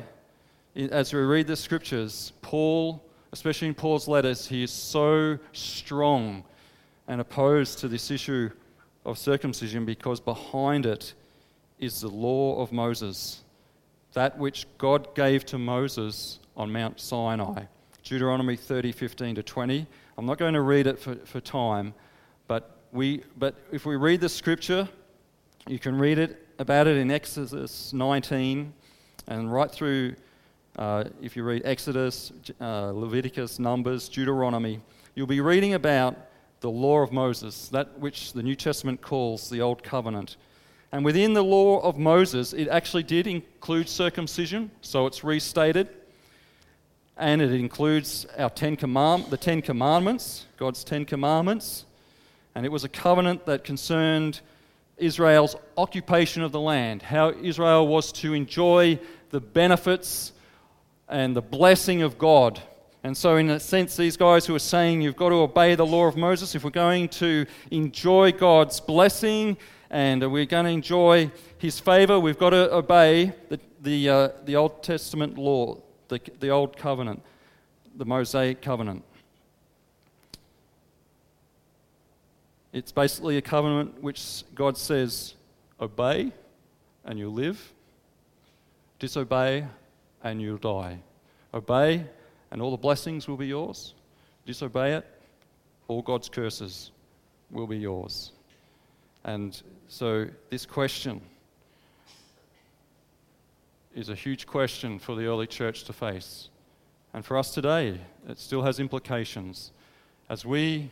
as 0.75 1.13
we 1.13 1.19
read 1.19 1.47
the 1.47 1.57
scriptures, 1.57 2.31
Paul 2.41 3.03
especially 3.33 3.67
in 3.67 3.73
Paul's 3.73 4.07
letters, 4.07 4.47
he 4.47 4.63
is 4.63 4.71
so 4.71 5.39
strong 5.53 6.43
and 7.07 7.19
opposed 7.19 7.79
to 7.79 7.87
this 7.87 8.11
issue 8.11 8.49
of 9.05 9.17
circumcision 9.17 9.85
because 9.85 10.19
behind 10.19 10.85
it 10.85 11.15
is 11.79 11.99
the 11.99 12.07
law 12.07 12.61
of 12.61 12.71
Moses, 12.71 13.41
that 14.13 14.37
which 14.37 14.67
God 14.77 15.15
gave 15.15 15.45
to 15.47 15.57
Moses 15.57 16.39
on 16.55 16.71
Mount 16.71 16.99
Sinai. 16.99 17.63
Deuteronomy 18.03 18.55
30, 18.55 18.91
15 18.91 19.35
to 19.35 19.43
20. 19.43 19.87
I'm 20.17 20.25
not 20.25 20.37
going 20.37 20.53
to 20.53 20.61
read 20.61 20.87
it 20.87 20.99
for, 20.99 21.15
for 21.15 21.39
time, 21.39 21.93
but, 22.47 22.77
we, 22.91 23.23
but 23.37 23.55
if 23.71 23.85
we 23.85 23.95
read 23.95 24.21
the 24.21 24.29
scripture, 24.29 24.87
you 25.67 25.79
can 25.79 25.97
read 25.97 26.19
it 26.19 26.47
about 26.59 26.87
it 26.87 26.97
in 26.97 27.09
Exodus 27.09 27.93
19 27.93 28.73
and 29.27 29.53
right 29.53 29.71
through 29.71 30.15
uh, 30.77 31.03
if 31.21 31.35
you 31.35 31.43
read 31.43 31.61
Exodus, 31.65 32.31
uh, 32.59 32.91
Leviticus, 32.91 33.59
Numbers, 33.59 34.09
Deuteronomy, 34.09 34.81
you'll 35.13 35.27
be 35.27 35.41
reading 35.41 35.75
about 35.75 36.17
the 36.61 36.69
law 36.69 37.01
of 37.01 37.11
Moses, 37.11 37.69
that 37.69 37.99
which 37.99 38.33
the 38.33 38.41
New 38.41 38.55
Testament 38.55 39.01
calls 39.01 39.49
the 39.49 39.61
Old 39.61 39.83
Covenant. 39.83 40.37
And 40.91 41.05
within 41.05 41.33
the 41.33 41.43
law 41.43 41.79
of 41.81 41.97
Moses, 41.97 42.53
it 42.53 42.67
actually 42.69 43.03
did 43.03 43.27
include 43.27 43.87
circumcision, 43.87 44.71
so 44.81 45.05
it's 45.05 45.23
restated. 45.23 45.89
And 47.17 47.41
it 47.41 47.51
includes 47.51 48.25
our 48.37 48.49
Ten 48.49 48.75
Command- 48.75 49.27
the 49.29 49.37
Ten 49.37 49.61
Commandments, 49.61 50.45
God's 50.57 50.83
Ten 50.83 51.05
Commandments. 51.05 51.85
And 52.55 52.65
it 52.65 52.71
was 52.71 52.83
a 52.83 52.89
covenant 52.89 53.45
that 53.45 53.63
concerned 53.63 54.41
Israel's 54.97 55.55
occupation 55.77 56.43
of 56.43 56.51
the 56.51 56.59
land, 56.59 57.01
how 57.01 57.31
Israel 57.31 57.87
was 57.87 58.11
to 58.13 58.33
enjoy 58.33 58.99
the 59.31 59.41
benefits 59.41 60.31
and 61.09 61.35
the 61.35 61.41
blessing 61.41 62.01
of 62.01 62.17
God. 62.17 62.61
And 63.03 63.17
so, 63.17 63.35
in 63.35 63.49
a 63.49 63.59
sense, 63.59 63.97
these 63.97 64.15
guys 64.15 64.45
who 64.45 64.55
are 64.55 64.59
saying 64.59 65.01
you've 65.01 65.17
got 65.17 65.29
to 65.29 65.35
obey 65.35 65.75
the 65.75 65.85
law 65.85 66.05
of 66.05 66.15
Moses, 66.15 66.55
if 66.55 66.63
we're 66.63 66.69
going 66.69 67.09
to 67.09 67.45
enjoy 67.69 68.31
God's 68.31 68.79
blessing 68.79 69.57
and 69.89 70.31
we're 70.31 70.45
going 70.45 70.65
to 70.65 70.71
enjoy 70.71 71.29
his 71.57 71.79
favor, 71.79 72.19
we've 72.19 72.37
got 72.37 72.51
to 72.51 72.73
obey 72.73 73.33
the, 73.49 73.59
the, 73.81 74.09
uh, 74.09 74.29
the 74.45 74.55
Old 74.55 74.81
Testament 74.83 75.37
law, 75.37 75.77
the, 76.13 76.31
the 76.39 76.49
Old 76.49 76.77
Covenant, 76.77 77.21
the 77.95 78.05
Mosaic 78.05 78.61
Covenant. 78.61 79.03
It's 82.71 82.91
basically 82.91 83.37
a 83.37 83.41
covenant 83.41 84.01
which 84.01 84.43
God 84.55 84.77
says, 84.77 85.35
obey 85.79 86.31
and 87.05 87.19
you'll 87.19 87.33
live, 87.33 87.73
disobey 88.99 89.67
and 90.23 90.41
you'll 90.41 90.57
die. 90.57 90.99
Obey 91.53 92.05
and 92.51 92.61
all 92.61 92.71
the 92.71 92.77
blessings 92.77 93.27
will 93.27 93.37
be 93.37 93.47
yours. 93.47 93.93
Disobey 94.45 94.93
it, 94.93 95.05
all 95.87 96.01
God's 96.01 96.29
curses 96.29 96.91
will 97.51 97.67
be 97.67 97.77
yours. 97.77 98.31
And 99.23 99.61
so, 99.87 100.27
this 100.49 100.65
question 100.65 101.21
is 103.95 104.09
a 104.09 104.15
huge 104.15 104.47
question 104.47 104.97
for 104.99 105.15
the 105.15 105.25
early 105.25 105.47
church 105.47 105.83
to 105.85 105.93
face. 105.93 106.49
And 107.13 107.23
for 107.23 107.37
us 107.37 107.53
today, 107.53 107.99
it 108.27 108.39
still 108.39 108.63
has 108.63 108.79
implications. 108.79 109.71
As 110.29 110.45
we 110.45 110.89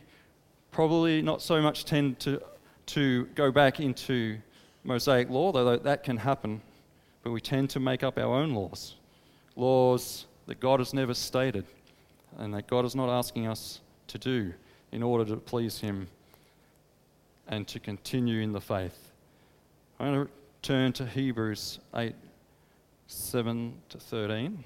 probably 0.70 1.20
not 1.20 1.42
so 1.42 1.60
much 1.60 1.84
tend 1.84 2.20
to, 2.20 2.40
to 2.86 3.26
go 3.34 3.50
back 3.50 3.80
into 3.80 4.38
Mosaic 4.84 5.28
law, 5.30 5.52
though 5.52 5.76
that 5.76 6.04
can 6.04 6.16
happen, 6.16 6.60
but 7.22 7.32
we 7.32 7.40
tend 7.40 7.70
to 7.70 7.80
make 7.80 8.02
up 8.02 8.18
our 8.18 8.34
own 8.34 8.54
laws. 8.54 8.94
Laws 9.56 10.26
that 10.46 10.60
God 10.60 10.80
has 10.80 10.94
never 10.94 11.14
stated 11.14 11.64
and 12.38 12.54
that 12.54 12.66
God 12.66 12.84
is 12.84 12.94
not 12.94 13.08
asking 13.08 13.46
us 13.46 13.80
to 14.08 14.18
do 14.18 14.52
in 14.92 15.02
order 15.02 15.24
to 15.24 15.36
please 15.36 15.78
Him 15.78 16.08
and 17.48 17.66
to 17.68 17.80
continue 17.80 18.40
in 18.40 18.52
the 18.52 18.60
faith. 18.60 19.10
I'm 19.98 20.14
going 20.14 20.26
to 20.26 20.32
turn 20.62 20.92
to 20.94 21.06
Hebrews 21.06 21.80
8 21.94 22.14
7 23.12 23.74
to 23.90 23.98
13. 23.98 24.64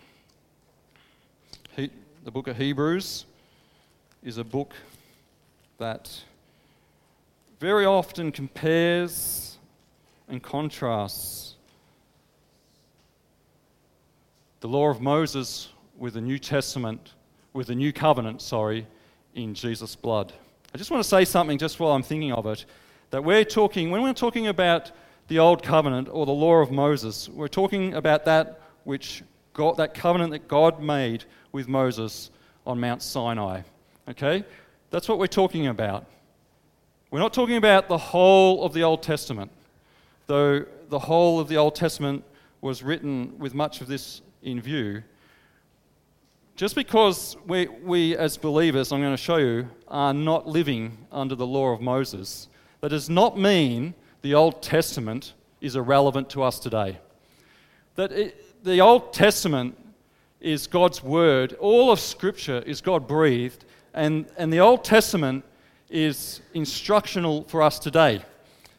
He, 1.75 1.91
the 2.25 2.31
book 2.31 2.47
of 2.47 2.57
Hebrews 2.57 3.27
is 4.23 4.39
a 4.39 4.45
book 4.45 4.73
that 5.79 6.23
very 7.59 7.85
often 7.85 8.31
compares 8.31 9.59
and 10.29 10.41
contrasts 10.41 11.57
the 14.61 14.69
law 14.69 14.91
of 14.91 15.01
Moses 15.01 15.69
with 15.99 16.15
the 16.15 16.21
New 16.21 16.39
Testament, 16.39 17.15
with 17.53 17.67
the 17.67 17.75
New 17.75 17.93
Covenant, 17.93 18.41
sorry, 18.41 18.87
in 19.35 19.55
Jesus' 19.55 19.97
blood. 19.97 20.33
I 20.73 20.79
just 20.79 20.93
want 20.93 21.03
to 21.03 21.09
say 21.09 21.25
something 21.25 21.59
just 21.59 21.81
while 21.81 21.93
I'm 21.93 22.03
thinking 22.03 22.33
of 22.33 22.47
it. 22.47 22.65
That 23.11 23.25
we're 23.25 23.45
talking, 23.45 23.91
when 23.91 24.03
we're 24.03 24.13
talking 24.13 24.47
about 24.47 24.93
the 25.29 25.39
Old 25.39 25.63
Covenant 25.63 26.09
or 26.11 26.27
the 26.27 26.33
law 26.33 26.57
of 26.57 26.71
Moses, 26.71 27.29
we're 27.29 27.49
talking 27.49 27.95
about 27.95 28.25
that 28.25 28.61
which 28.85 29.23
that 29.77 29.95
covenant 29.95 30.33
that 30.33 30.49
God 30.49 30.83
made 30.83 31.25
with 31.51 31.67
Moses 31.67 32.31
on 32.67 32.79
Mount 32.79 33.03
Sinai. 33.03 33.63
Okay? 34.09 34.45
That's 34.91 35.09
what 35.09 35.19
we're 35.19 35.27
talking 35.27 35.67
about. 35.67 36.07
We're 37.11 37.21
not 37.21 37.33
talking 37.33 37.57
about 37.57 37.89
the 37.89 37.99
whole 37.99 38.65
of 38.65 38.75
the 38.75 38.83
Old 38.83 39.03
Testament, 39.03 39.51
though 40.27 40.65
the 40.89 40.99
whole 40.99 41.41
of 41.41 41.49
the 41.49 41.57
Old 41.57 41.75
Testament 41.75 42.25
was 42.61 42.83
written 42.83 43.39
with 43.39 43.55
much 43.55 43.81
of 43.81 43.87
this 43.87 44.23
in 44.43 44.61
view. 44.61 45.03
Just 46.57 46.75
because 46.75 47.37
we, 47.47 47.67
we 47.67 48.17
as 48.17 48.37
believers, 48.37 48.93
I'm 48.93 49.01
going 49.01 49.13
to 49.13 49.23
show 49.23 49.37
you, 49.37 49.69
are 49.89 50.15
not 50.15 50.47
living 50.47 50.97
under 51.13 51.35
the 51.35 51.47
law 51.47 51.69
of 51.69 51.81
Moses, 51.81 52.49
that 52.81 52.89
does 52.89 53.09
not 53.09 53.39
mean 53.39 53.95
the 54.27 54.35
Old 54.35 54.61
Testament 54.61 55.35
is 55.61 55.77
irrelevant 55.77 56.29
to 56.31 56.43
us 56.43 56.59
today. 56.59 56.99
That 57.95 58.11
it, 58.11 58.65
the 58.65 58.81
Old 58.81 59.13
Testament 59.13 59.79
is 60.41 60.67
God's 60.67 61.01
word, 61.01 61.53
all 61.61 61.93
of 61.93 62.01
Scripture 62.01 62.59
is 62.67 62.81
God 62.81 63.07
breathed, 63.07 63.65
and, 63.95 64.27
and 64.37 64.53
the 64.53 64.59
Old 64.59 64.83
Testament 64.83 65.45
is 65.91 66.41
instructional 66.55 67.45
for 67.45 67.63
us 67.63 67.79
today. 67.79 68.21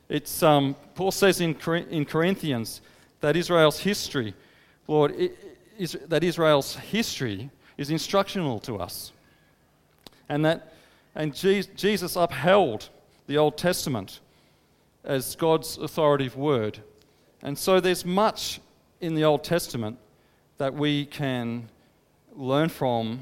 It's, 0.10 0.44
um, 0.44 0.76
Paul 0.96 1.12
says 1.12 1.40
in, 1.40 1.56
in 1.90 2.04
Corinthians 2.04 2.82
that 3.22 3.38
Israel's 3.38 3.80
history, 3.80 4.34
Lord, 4.86 5.16
is, 5.78 5.98
that 6.10 6.26
Israel's 6.26 6.76
history 6.76 7.50
is 7.78 7.90
instructional 7.90 8.60
to 8.60 8.76
us. 8.80 9.14
And 10.28 10.44
that 10.44 10.74
and 11.16 11.34
Jesus 11.34 12.18
upheld 12.18 12.90
the 13.28 13.38
Old 13.38 13.58
Testament 13.58 14.20
as 15.08 15.36
God's 15.36 15.78
authoritative 15.78 16.36
word. 16.36 16.80
And 17.42 17.58
so 17.58 17.80
there's 17.80 18.06
much 18.06 18.60
in 19.00 19.16
the 19.16 19.24
Old 19.24 19.44
Testament 19.44 19.98
that 20.58 20.74
we 20.74 21.06
can 21.06 21.70
learn 22.36 22.70
from 22.70 23.22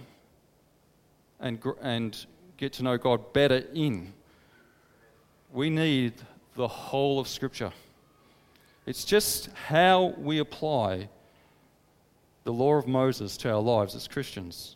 and, 1.39 1.61
and 1.81 2.25
get 2.57 2.73
to 2.73 2.83
know 2.83 2.97
God 2.97 3.31
better 3.33 3.63
in. 3.73 4.11
We 5.53 5.69
need 5.69 6.13
the 6.55 6.67
whole 6.67 7.19
of 7.19 7.27
Scripture. 7.27 7.71
It's 8.85 9.05
just 9.05 9.49
how 9.67 10.15
we 10.17 10.39
apply 10.39 11.07
the 12.45 12.53
law 12.53 12.75
of 12.75 12.87
Moses 12.87 13.37
to 13.37 13.51
our 13.51 13.61
lives 13.61 13.95
as 13.95 14.07
Christians. 14.07 14.75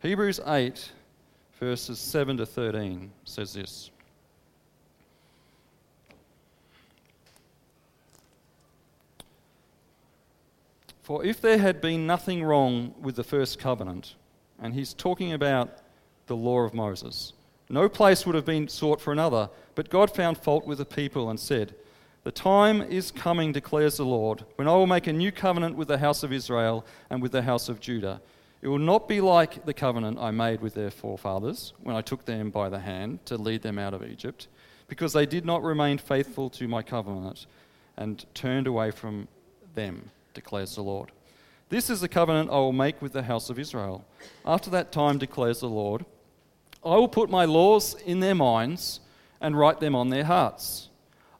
Hebrews 0.00 0.40
8, 0.46 0.92
verses 1.58 1.98
7 1.98 2.38
to 2.38 2.46
13 2.46 3.10
says 3.24 3.52
this. 3.54 3.90
For 11.06 11.24
if 11.24 11.40
there 11.40 11.58
had 11.58 11.80
been 11.80 12.04
nothing 12.04 12.42
wrong 12.42 12.92
with 13.00 13.14
the 13.14 13.22
first 13.22 13.60
covenant, 13.60 14.16
and 14.58 14.74
he's 14.74 14.92
talking 14.92 15.32
about 15.32 15.78
the 16.26 16.34
law 16.34 16.62
of 16.62 16.74
Moses, 16.74 17.32
no 17.68 17.88
place 17.88 18.26
would 18.26 18.34
have 18.34 18.44
been 18.44 18.66
sought 18.66 19.00
for 19.00 19.12
another, 19.12 19.48
but 19.76 19.88
God 19.88 20.10
found 20.10 20.36
fault 20.36 20.66
with 20.66 20.78
the 20.78 20.84
people 20.84 21.30
and 21.30 21.38
said, 21.38 21.76
the 22.24 22.32
time 22.32 22.82
is 22.82 23.12
coming, 23.12 23.52
declares 23.52 23.98
the 23.98 24.04
Lord, 24.04 24.44
when 24.56 24.66
I 24.66 24.72
will 24.72 24.88
make 24.88 25.06
a 25.06 25.12
new 25.12 25.30
covenant 25.30 25.76
with 25.76 25.86
the 25.86 25.98
house 25.98 26.24
of 26.24 26.32
Israel 26.32 26.84
and 27.08 27.22
with 27.22 27.30
the 27.30 27.42
house 27.42 27.68
of 27.68 27.78
Judah. 27.78 28.20
It 28.60 28.66
will 28.66 28.80
not 28.80 29.06
be 29.06 29.20
like 29.20 29.64
the 29.64 29.74
covenant 29.74 30.18
I 30.18 30.32
made 30.32 30.60
with 30.60 30.74
their 30.74 30.90
forefathers 30.90 31.72
when 31.84 31.94
I 31.94 32.02
took 32.02 32.24
them 32.24 32.50
by 32.50 32.68
the 32.68 32.80
hand 32.80 33.24
to 33.26 33.36
lead 33.36 33.62
them 33.62 33.78
out 33.78 33.94
of 33.94 34.02
Egypt, 34.02 34.48
because 34.88 35.12
they 35.12 35.24
did 35.24 35.44
not 35.44 35.62
remain 35.62 35.98
faithful 35.98 36.50
to 36.50 36.66
my 36.66 36.82
covenant 36.82 37.46
and 37.96 38.26
turned 38.34 38.66
away 38.66 38.90
from 38.90 39.28
them, 39.76 40.10
declares 40.36 40.76
the 40.76 40.82
Lord. 40.82 41.10
This 41.68 41.90
is 41.90 42.00
the 42.00 42.08
covenant 42.08 42.50
I 42.50 42.58
will 42.58 42.72
make 42.72 43.02
with 43.02 43.12
the 43.12 43.24
house 43.24 43.50
of 43.50 43.58
Israel. 43.58 44.04
After 44.44 44.70
that 44.70 44.92
time, 44.92 45.18
declares 45.18 45.58
the 45.58 45.68
Lord, 45.68 46.04
I 46.84 46.94
will 46.94 47.08
put 47.08 47.28
my 47.28 47.44
laws 47.44 47.96
in 48.04 48.20
their 48.20 48.36
minds 48.36 49.00
and 49.40 49.58
write 49.58 49.80
them 49.80 49.96
on 49.96 50.10
their 50.10 50.24
hearts. 50.24 50.88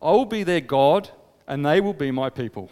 I 0.03 0.11
will 0.11 0.25
be 0.25 0.43
their 0.43 0.61
God, 0.61 1.11
and 1.47 1.65
they 1.65 1.81
will 1.81 1.95
be 1.95 2.11
my 2.11 2.29
people. 2.31 2.71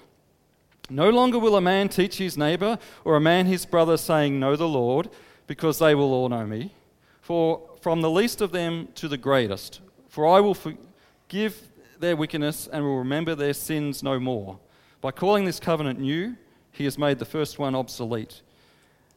No 0.90 1.10
longer 1.10 1.38
will 1.38 1.56
a 1.56 1.60
man 1.60 1.88
teach 1.88 2.18
his 2.18 2.36
neighbor 2.36 2.78
or 3.04 3.14
a 3.14 3.20
man 3.20 3.46
his 3.46 3.64
brother, 3.64 3.96
saying, 3.96 4.40
Know 4.40 4.56
the 4.56 4.68
Lord, 4.68 5.08
because 5.46 5.78
they 5.78 5.94
will 5.94 6.12
all 6.12 6.28
know 6.28 6.46
me. 6.46 6.74
For 7.20 7.62
from 7.80 8.00
the 8.00 8.10
least 8.10 8.40
of 8.40 8.50
them 8.50 8.88
to 8.96 9.08
the 9.08 9.16
greatest, 9.16 9.80
for 10.08 10.26
I 10.26 10.40
will 10.40 10.54
forgive 10.54 11.70
their 12.00 12.16
wickedness 12.16 12.66
and 12.66 12.84
will 12.84 12.98
remember 12.98 13.34
their 13.34 13.54
sins 13.54 14.02
no 14.02 14.18
more. 14.18 14.58
By 15.04 15.10
calling 15.10 15.44
this 15.44 15.60
covenant 15.60 16.00
new, 16.00 16.34
he 16.72 16.84
has 16.84 16.96
made 16.96 17.18
the 17.18 17.26
first 17.26 17.58
one 17.58 17.74
obsolete. 17.74 18.40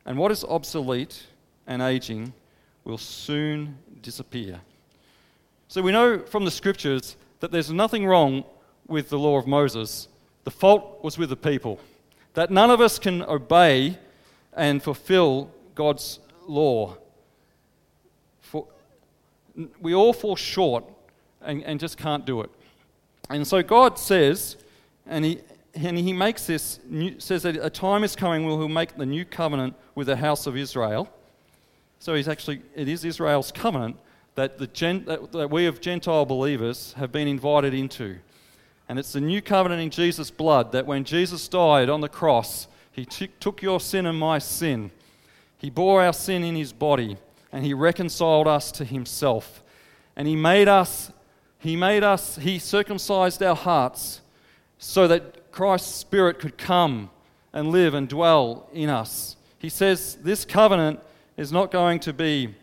And 0.06 0.18
what 0.18 0.34
is 0.34 0.44
obsolete 0.44 1.28
and 1.66 1.82
aging 1.82 2.34
will 2.84 2.98
soon 2.98 3.78
disappear. 4.02 4.60
So 5.70 5.82
we 5.82 5.94
know 5.94 6.20
from 6.20 6.44
the 6.44 6.52
scriptures 6.52 7.16
that 7.40 7.54
there's 7.54 7.72
nothing 7.72 8.06
wrong 8.06 8.44
with 8.86 9.08
the 9.08 9.18
law 9.18 9.38
of 9.38 9.48
Moses. 9.48 10.10
The 10.44 10.52
fault 10.52 11.02
was 11.06 11.18
with 11.18 11.30
the 11.30 11.38
people. 11.38 11.80
That 12.34 12.52
none 12.52 12.70
of 12.70 12.82
us 12.82 13.00
can 13.00 13.22
obey 13.22 13.98
and 14.58 14.84
fulfill 14.84 15.52
God's 15.74 16.20
law. 16.48 16.98
For 18.42 18.68
we 19.80 19.96
all 19.96 20.12
fall 20.12 20.36
short 20.36 20.84
and, 21.42 21.64
and 21.64 21.80
just 21.80 21.98
can't 21.98 22.26
do 22.26 22.42
it. 22.42 22.50
And 23.30 23.48
so 23.48 23.64
God 23.64 23.98
says, 23.98 24.58
and 25.06 25.24
He, 25.24 25.40
and 25.86 25.98
he 25.98 26.14
makes 26.14 26.48
this, 26.48 26.80
new, 26.90 27.20
says 27.20 27.44
that 27.44 27.56
a 27.58 27.70
time 27.70 28.04
is 28.04 28.16
coming 28.16 28.46
where 28.46 28.58
he'll 28.58 28.68
make 28.68 28.98
the 28.98 29.06
new 29.06 29.26
covenant 29.26 29.76
with 29.96 30.08
the 30.08 30.16
house 30.16 30.48
of 30.48 30.58
Israel. 30.58 31.10
So 32.00 32.16
he's 32.16 32.28
actually, 32.28 32.62
it 32.76 32.88
is 32.88 33.06
Israel's 33.06 33.52
covenant 33.52 33.98
that, 34.36 34.58
the 34.58 34.68
gen, 34.68 35.06
that, 35.06 35.32
that 35.32 35.50
we 35.50 35.66
of 35.66 35.82
Gentile 35.82 36.26
believers 36.26 36.94
have 36.94 37.12
been 37.12 37.28
invited 37.28 37.74
into. 37.74 38.18
And 38.90 38.98
it's 38.98 39.14
the 39.14 39.22
new 39.22 39.42
covenant 39.42 39.82
in 39.82 39.90
Jesus' 39.90 40.32
blood 40.32 40.72
that 40.72 40.86
when 40.86 41.04
Jesus 41.04 41.48
died 41.48 41.90
on 41.90 42.02
the 42.02 42.10
cross, 42.10 42.68
he 42.92 43.06
t- 43.06 43.30
took 43.40 43.62
your 43.62 43.80
sin 43.80 44.06
and 44.06 44.18
my 44.18 44.40
sin. 44.40 44.92
He 45.58 45.70
bore 45.70 46.04
our 46.04 46.14
sin 46.14 46.44
in 46.44 46.56
his 46.56 46.72
body 46.72 47.18
and 47.52 47.66
he 47.66 47.74
reconciled 47.74 48.48
us 48.48 48.72
to 48.74 48.86
himself. 48.86 49.64
And 50.16 50.28
he 50.28 50.36
made 50.36 50.68
us, 50.68 51.12
he 51.60 51.76
made 51.76 52.04
us, 52.04 52.38
he 52.38 52.60
circumcised 52.60 53.44
our 53.44 53.56
hearts 53.56 54.22
so 54.78 55.08
that 55.08 55.37
Christ's 55.58 55.96
Spirit 55.96 56.38
could 56.38 56.56
come 56.56 57.10
and 57.52 57.72
live 57.72 57.96
and 57.96 58.08
dwell 58.08 58.70
in 58.74 58.92
us. 58.92 59.38
He 59.58 59.70
says 59.70 60.16
this 60.22 60.46
covenant 60.46 61.00
is 61.36 61.52
not 61.52 61.72
going 61.72 62.00
to 62.02 62.14
be 62.14 62.54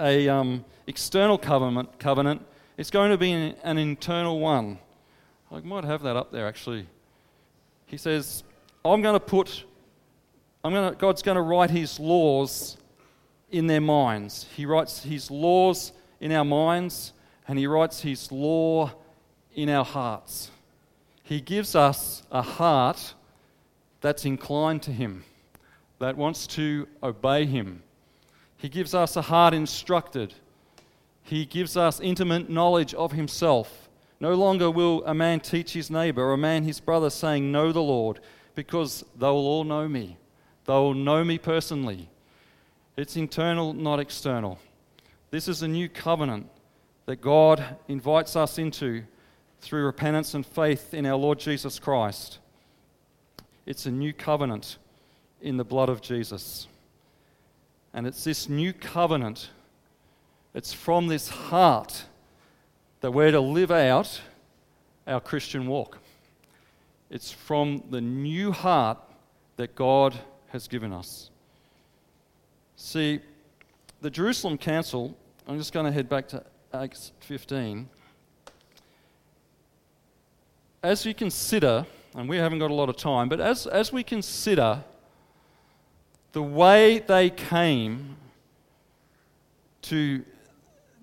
a 0.00 0.26
um, 0.26 0.64
external 0.86 1.36
covenant, 1.36 1.98
covenant. 1.98 2.40
It's 2.78 2.90
going 2.90 3.10
to 3.10 3.18
be 3.18 3.32
an, 3.32 3.54
an 3.62 3.76
internal 3.76 4.40
one. 4.40 4.78
I 5.52 5.60
might 5.60 5.84
have 5.84 6.02
that 6.04 6.16
up 6.16 6.32
there 6.32 6.46
actually. 6.46 6.86
He 7.84 7.98
says, 7.98 8.44
I'm 8.82 9.02
going 9.02 9.12
to 9.12 9.20
put, 9.20 9.64
I'm 10.64 10.72
going 10.72 10.94
to, 10.94 10.98
God's 10.98 11.20
going 11.20 11.36
to 11.36 11.42
write 11.42 11.68
his 11.68 12.00
laws 12.00 12.78
in 13.50 13.66
their 13.66 13.82
minds. 13.82 14.46
He 14.56 14.64
writes 14.64 15.02
his 15.02 15.30
laws 15.30 15.92
in 16.18 16.32
our 16.32 16.46
minds, 16.46 17.12
and 17.46 17.58
he 17.58 17.66
writes 17.66 18.00
his 18.00 18.32
law 18.32 18.90
in 19.54 19.68
our 19.68 19.84
hearts. 19.84 20.50
He 21.26 21.40
gives 21.40 21.74
us 21.74 22.22
a 22.30 22.40
heart 22.40 23.14
that's 24.00 24.24
inclined 24.24 24.82
to 24.82 24.92
him, 24.92 25.24
that 25.98 26.16
wants 26.16 26.46
to 26.46 26.86
obey 27.02 27.46
him. 27.46 27.82
He 28.56 28.68
gives 28.68 28.94
us 28.94 29.16
a 29.16 29.22
heart 29.22 29.52
instructed. 29.52 30.34
He 31.24 31.44
gives 31.44 31.76
us 31.76 31.98
intimate 31.98 32.48
knowledge 32.48 32.94
of 32.94 33.10
himself. 33.10 33.88
No 34.20 34.34
longer 34.34 34.70
will 34.70 35.04
a 35.04 35.14
man 35.14 35.40
teach 35.40 35.72
his 35.72 35.90
neighbor 35.90 36.22
or 36.22 36.34
a 36.34 36.38
man 36.38 36.62
his 36.62 36.78
brother, 36.78 37.10
saying, 37.10 37.50
Know 37.50 37.72
the 37.72 37.82
Lord, 37.82 38.20
because 38.54 39.04
they 39.18 39.26
will 39.26 39.48
all 39.48 39.64
know 39.64 39.88
me. 39.88 40.18
They 40.64 40.74
will 40.74 40.94
know 40.94 41.24
me 41.24 41.38
personally. 41.38 42.08
It's 42.96 43.16
internal, 43.16 43.74
not 43.74 43.98
external. 43.98 44.60
This 45.32 45.48
is 45.48 45.62
a 45.62 45.68
new 45.68 45.88
covenant 45.88 46.48
that 47.06 47.20
God 47.20 47.64
invites 47.88 48.36
us 48.36 48.58
into 48.58 49.02
through 49.66 49.84
repentance 49.84 50.32
and 50.32 50.46
faith 50.46 50.94
in 50.94 51.04
our 51.04 51.16
Lord 51.16 51.40
Jesus 51.40 51.80
Christ. 51.80 52.38
It's 53.66 53.84
a 53.84 53.90
new 53.90 54.12
covenant 54.12 54.78
in 55.42 55.56
the 55.56 55.64
blood 55.64 55.88
of 55.88 56.00
Jesus. 56.00 56.68
And 57.92 58.06
it's 58.06 58.22
this 58.22 58.48
new 58.48 58.72
covenant, 58.72 59.50
it's 60.54 60.72
from 60.72 61.08
this 61.08 61.28
heart 61.28 62.04
that 63.00 63.10
we're 63.10 63.32
to 63.32 63.40
live 63.40 63.72
out 63.72 64.20
our 65.04 65.20
Christian 65.20 65.66
walk. 65.66 65.98
It's 67.10 67.32
from 67.32 67.82
the 67.90 68.00
new 68.00 68.52
heart 68.52 68.98
that 69.56 69.74
God 69.74 70.14
has 70.50 70.68
given 70.68 70.92
us. 70.92 71.30
See, 72.76 73.18
the 74.00 74.10
Jerusalem 74.10 74.58
Council, 74.58 75.16
I'm 75.48 75.58
just 75.58 75.72
going 75.72 75.86
to 75.86 75.92
head 75.92 76.08
back 76.08 76.28
to 76.28 76.44
Acts 76.72 77.10
15. 77.20 77.88
As 80.82 81.04
you 81.04 81.14
consider, 81.14 81.86
and 82.14 82.28
we 82.28 82.36
haven't 82.36 82.58
got 82.58 82.70
a 82.70 82.74
lot 82.74 82.88
of 82.88 82.96
time, 82.96 83.28
but 83.28 83.40
as, 83.40 83.66
as 83.66 83.92
we 83.92 84.02
consider 84.02 84.84
the 86.32 86.42
way 86.42 86.98
they 86.98 87.30
came 87.30 88.16
to 89.82 90.24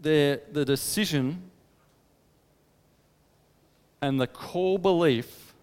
their, 0.01 0.41
the 0.51 0.65
decision 0.65 1.41
and 4.01 4.19
the 4.19 4.27
core 4.27 4.77
belief 4.77 5.53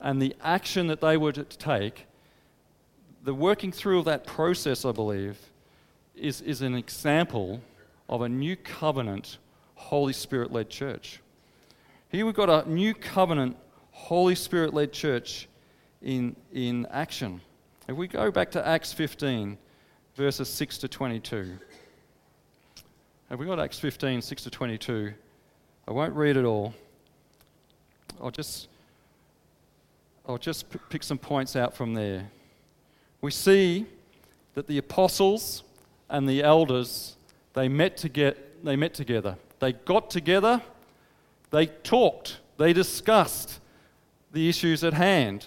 and 0.00 0.20
the 0.20 0.36
action 0.42 0.86
that 0.86 1.00
they 1.00 1.16
were 1.16 1.32
to 1.32 1.44
take, 1.44 2.06
the 3.24 3.34
working 3.34 3.72
through 3.72 4.00
of 4.00 4.04
that 4.04 4.26
process, 4.26 4.84
I 4.84 4.92
believe, 4.92 5.38
is, 6.14 6.40
is 6.42 6.60
an 6.60 6.74
example 6.74 7.60
of 8.08 8.20
a 8.20 8.28
new 8.28 8.54
covenant, 8.54 9.38
Holy 9.74 10.12
Spirit 10.12 10.52
led 10.52 10.68
church. 10.68 11.20
Here 12.14 12.24
we've 12.24 12.32
got 12.32 12.48
a 12.48 12.70
new 12.70 12.94
covenant, 12.94 13.56
Holy 13.90 14.36
Spirit 14.36 14.72
led 14.72 14.92
church 14.92 15.48
in, 16.00 16.36
in 16.52 16.86
action. 16.92 17.40
If 17.88 17.96
we 17.96 18.06
go 18.06 18.30
back 18.30 18.52
to 18.52 18.64
Acts 18.64 18.92
15, 18.92 19.58
verses 20.14 20.48
6 20.48 20.78
to 20.78 20.86
22. 20.86 21.58
Have 23.30 23.40
we 23.40 23.46
got 23.46 23.58
Acts 23.58 23.80
15, 23.80 24.22
6 24.22 24.42
to 24.44 24.48
22? 24.50 25.12
I 25.88 25.90
won't 25.90 26.14
read 26.14 26.36
it 26.36 26.44
all. 26.44 26.72
I'll 28.22 28.30
just, 28.30 28.68
I'll 30.28 30.38
just 30.38 30.66
pick 30.90 31.02
some 31.02 31.18
points 31.18 31.56
out 31.56 31.74
from 31.74 31.94
there. 31.94 32.30
We 33.22 33.32
see 33.32 33.86
that 34.54 34.68
the 34.68 34.78
apostles 34.78 35.64
and 36.08 36.28
the 36.28 36.44
elders, 36.44 37.16
they 37.54 37.68
met, 37.68 37.96
to 37.96 38.08
get, 38.08 38.64
they 38.64 38.76
met 38.76 38.94
together. 38.94 39.36
They 39.58 39.72
got 39.72 40.10
together, 40.10 40.62
they 41.54 41.66
talked, 41.66 42.38
they 42.56 42.72
discussed 42.72 43.60
the 44.32 44.48
issues 44.48 44.82
at 44.82 44.92
hand. 44.92 45.46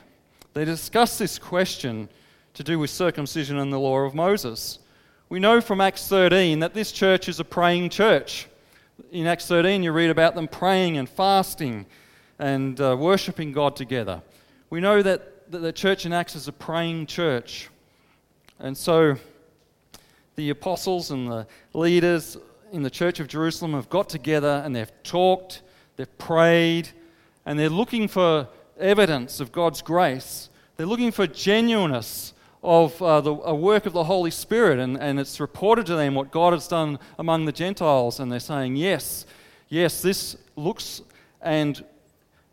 They 0.53 0.63
discussed 0.63 1.19
this 1.19 1.37
question 1.37 2.07
to 2.53 2.63
do 2.63 2.79
with 2.79 2.89
circumcision 2.89 3.57
and 3.57 3.73
the 3.73 3.77
law 3.77 3.99
of 3.99 4.15
Moses. 4.15 4.79
We 5.27 5.39
know 5.39 5.59
from 5.59 5.81
Acts 5.81 6.07
13 6.07 6.59
that 6.59 6.73
this 6.73 6.93
church 6.93 7.27
is 7.27 7.41
a 7.41 7.43
praying 7.43 7.89
church. 7.89 8.47
In 9.11 9.27
Acts 9.27 9.47
13, 9.47 9.83
you 9.83 9.91
read 9.91 10.09
about 10.09 10.33
them 10.33 10.47
praying 10.47 10.97
and 10.97 11.09
fasting 11.09 11.85
and 12.39 12.79
uh, 12.79 12.95
worshipping 12.97 13.51
God 13.51 13.75
together. 13.75 14.21
We 14.69 14.79
know 14.79 15.01
that, 15.01 15.51
that 15.51 15.59
the 15.59 15.73
church 15.73 16.05
in 16.05 16.13
Acts 16.13 16.37
is 16.37 16.47
a 16.47 16.53
praying 16.53 17.07
church. 17.07 17.69
And 18.59 18.77
so 18.77 19.17
the 20.37 20.51
apostles 20.51 21.11
and 21.11 21.29
the 21.29 21.47
leaders 21.73 22.37
in 22.71 22.81
the 22.81 22.89
church 22.89 23.19
of 23.19 23.27
Jerusalem 23.27 23.73
have 23.73 23.89
got 23.89 24.07
together 24.07 24.61
and 24.63 24.73
they've 24.73 25.03
talked, 25.03 25.63
they've 25.97 26.17
prayed, 26.17 26.89
and 27.45 27.59
they're 27.59 27.69
looking 27.69 28.07
for 28.07 28.47
evidence 28.79 29.39
of 29.39 29.51
God's 29.51 29.81
grace. 29.81 30.49
They're 30.77 30.85
looking 30.85 31.11
for 31.11 31.27
genuineness 31.27 32.33
of 32.63 33.01
uh, 33.01 33.21
the, 33.21 33.31
a 33.33 33.53
work 33.53 33.85
of 33.85 33.93
the 33.93 34.03
Holy 34.03 34.31
Spirit, 34.31 34.79
and, 34.79 34.97
and 34.97 35.19
it's 35.19 35.39
reported 35.39 35.85
to 35.87 35.95
them 35.95 36.15
what 36.15 36.31
God 36.31 36.53
has 36.53 36.67
done 36.67 36.99
among 37.19 37.45
the 37.45 37.51
Gentiles, 37.51 38.19
and 38.19 38.31
they're 38.31 38.39
saying, 38.39 38.75
Yes, 38.75 39.25
yes, 39.69 40.01
this 40.01 40.37
looks 40.55 41.01
and 41.41 41.83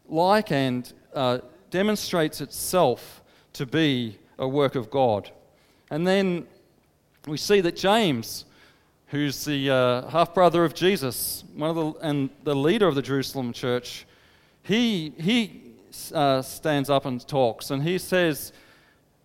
like 0.09 0.53
and 0.53 0.93
uh, 1.15 1.39
demonstrates 1.71 2.41
itself 2.41 3.23
to 3.55 3.67
be 3.67 4.19
a 4.39 4.47
work 4.47 4.75
of 4.75 4.91
God. 4.91 5.31
And 5.91 6.07
then 6.07 6.47
we 7.27 7.37
see 7.37 7.61
that 7.61 7.77
James, 7.77 8.45
who's 9.09 9.45
the 9.45 9.71
uh, 9.71 10.09
half 10.09 10.35
brother 10.35 10.65
of 10.65 10.75
Jesus, 10.75 11.45
one 11.55 11.71
of 11.71 11.77
the, 11.77 11.93
and 12.01 12.31
the 12.43 12.55
leader 12.55 12.87
of 12.89 12.95
the 12.95 13.03
Jerusalem 13.03 13.53
church, 13.53 14.07
he, 14.63 15.13
he 15.21 15.63
uh, 16.13 16.43
stands 16.43 16.91
up 16.91 17.05
and 17.07 17.27
talks, 17.27 17.71
and 17.71 17.83
he 17.83 17.99
says, 17.99 18.53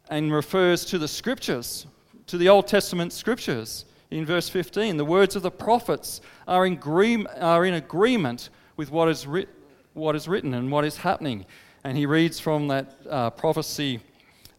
and 0.10 0.34
refers 0.34 0.86
to 0.86 0.98
the 0.98 1.08
scriptures, 1.08 1.88
to 2.28 2.38
the 2.38 2.50
Old 2.50 2.68
Testament 2.68 3.14
scriptures. 3.14 3.86
In 4.12 4.26
verse 4.26 4.50
15, 4.50 4.98
the 4.98 5.06
words 5.06 5.36
of 5.36 5.44
the 5.44 5.52
prophets 5.52 6.22
are 6.48 6.66
in, 6.66 6.74
agree- 6.74 7.26
are 7.40 7.66
in 7.66 7.76
agreement 7.76 8.50
with 8.76 8.92
what 8.92 9.08
is, 9.08 9.28
writ- 9.28 9.50
what 9.94 10.16
is 10.16 10.28
written 10.28 10.54
and 10.54 10.72
what 10.72 10.84
is 10.84 10.98
happening. 10.98 11.46
And 11.84 11.98
he 11.98 12.06
reads 12.06 12.40
from 12.40 12.68
that 12.70 12.98
uh, 13.10 13.30
prophecy 13.30 14.02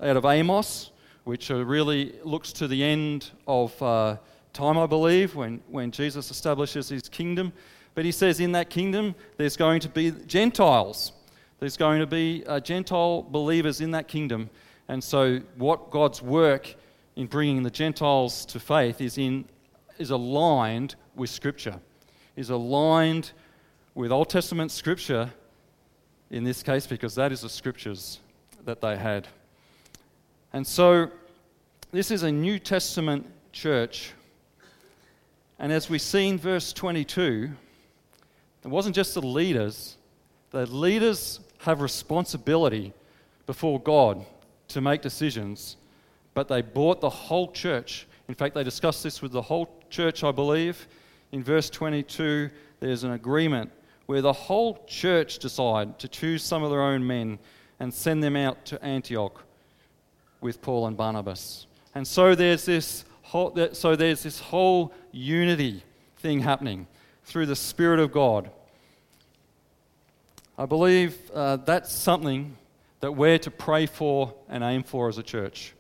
out 0.01 0.17
of 0.17 0.25
Amos, 0.25 0.93
which 1.25 1.51
uh, 1.51 1.65
really 1.65 2.15
looks 2.25 2.53
to 2.55 2.69
the 2.69 2.83
end 2.83 3.31
of 3.47 3.81
uh, 3.83 4.17
time, 4.53 4.79
I 4.79 4.87
believe, 4.87 5.35
when, 5.35 5.61
when 5.69 5.91
Jesus 5.91 6.31
establishes 6.31 6.89
his 6.89 7.09
kingdom. 7.09 7.53
But 7.95 8.05
he 8.05 8.13
says 8.13 8.41
in 8.41 8.53
that 8.53 8.71
kingdom, 8.71 9.15
there's 9.37 9.57
going 9.57 9.81
to 9.81 9.89
be 9.89 10.11
Gentiles. 10.11 11.13
There's 11.59 11.77
going 11.77 12.01
to 12.01 12.07
be 12.07 12.45
uh, 12.47 12.61
Gentile 12.61 13.23
believers 13.23 13.81
in 13.81 13.91
that 13.93 14.09
kingdom. 14.09 14.49
And 14.89 15.03
so, 15.03 15.39
what 15.57 15.91
God's 15.91 16.23
work 16.23 16.75
in 17.17 17.27
bringing 17.27 17.63
the 17.63 17.71
Gentiles 17.71 18.45
to 18.47 18.59
faith 18.59 19.01
is, 19.01 19.19
in, 19.19 19.45
is 19.99 20.11
aligned 20.11 20.95
with 21.15 21.31
Scripture, 21.31 21.79
is 22.37 22.51
aligned 22.51 23.33
with 23.95 24.11
Old 24.11 24.31
Testament 24.31 24.71
Scripture 24.71 25.31
in 26.31 26.45
this 26.45 26.63
case, 26.63 26.87
because 26.87 27.15
that 27.17 27.33
is 27.33 27.43
the 27.43 27.49
Scriptures 27.49 28.21
that 28.65 28.81
they 28.81 28.97
had. 28.97 29.27
And 30.53 30.67
so, 30.67 31.11
this 31.93 32.11
is 32.11 32.23
a 32.23 32.33
New 32.33 32.59
Testament 32.59 33.27
church. 33.53 34.13
And 35.61 35.71
as 35.71 35.91
we 35.91 35.99
see 35.99 36.27
in 36.27 36.39
verse 36.39 36.73
22, 36.73 37.51
it 38.65 38.69
wasn't 38.69 38.97
just 38.97 39.13
the 39.13 39.21
leaders, 39.21 39.99
the 40.53 40.65
leaders 40.65 41.41
have 41.59 41.83
responsibility 41.83 42.95
before 43.47 43.79
God 43.79 44.25
to 44.69 44.81
make 44.81 45.03
decisions, 45.03 45.77
but 46.33 46.49
they 46.49 46.63
brought 46.63 47.03
the 47.03 47.11
whole 47.11 47.53
church. 47.53 48.07
In 48.27 48.35
fact, 48.35 48.55
they 48.55 48.65
discussed 48.65 49.03
this 49.03 49.21
with 49.21 49.33
the 49.33 49.43
whole 49.43 49.71
church, 49.91 50.25
I 50.25 50.33
believe. 50.33 50.89
In 51.31 51.45
verse 51.45 51.69
22, 51.69 52.49
there's 52.81 53.05
an 53.05 53.13
agreement 53.13 53.71
where 54.07 54.23
the 54.23 54.33
whole 54.33 54.83
church 54.87 55.41
decide 55.41 55.99
to 55.99 56.09
choose 56.09 56.43
some 56.43 56.63
of 56.63 56.71
their 56.71 56.83
own 56.83 57.07
men 57.07 57.39
and 57.79 57.93
send 57.93 58.23
them 58.23 58.35
out 58.35 58.65
to 58.65 58.83
Antioch 58.83 59.45
with 60.41 60.63
Paul 60.63 60.87
and 60.87 60.97
Barnabas. 60.97 61.67
And 61.95 62.07
so 62.07 62.35
there's 62.35 62.65
this 62.65 63.05
whole, 63.31 63.69
so 63.75 63.95
there's 63.95 64.25
this 64.25 64.41
whole 64.41 64.93
unity 65.13 65.85
thing 66.17 66.41
happening 66.41 66.89
through 67.25 67.47
the 67.47 67.55
Spirit 67.55 68.01
of 68.01 68.11
God. 68.11 68.51
I 70.59 70.67
believe 70.67 71.17
uh, 71.33 71.57
that's 71.57 71.93
something 71.93 72.57
that 72.99 73.13
we're 73.13 73.39
to 73.39 73.51
pray 73.51 73.87
for 73.87 74.35
and 74.49 74.65
aim 74.65 74.83
for 74.83 75.09
as 75.09 75.17
a 75.17 75.23
church. 75.23 75.75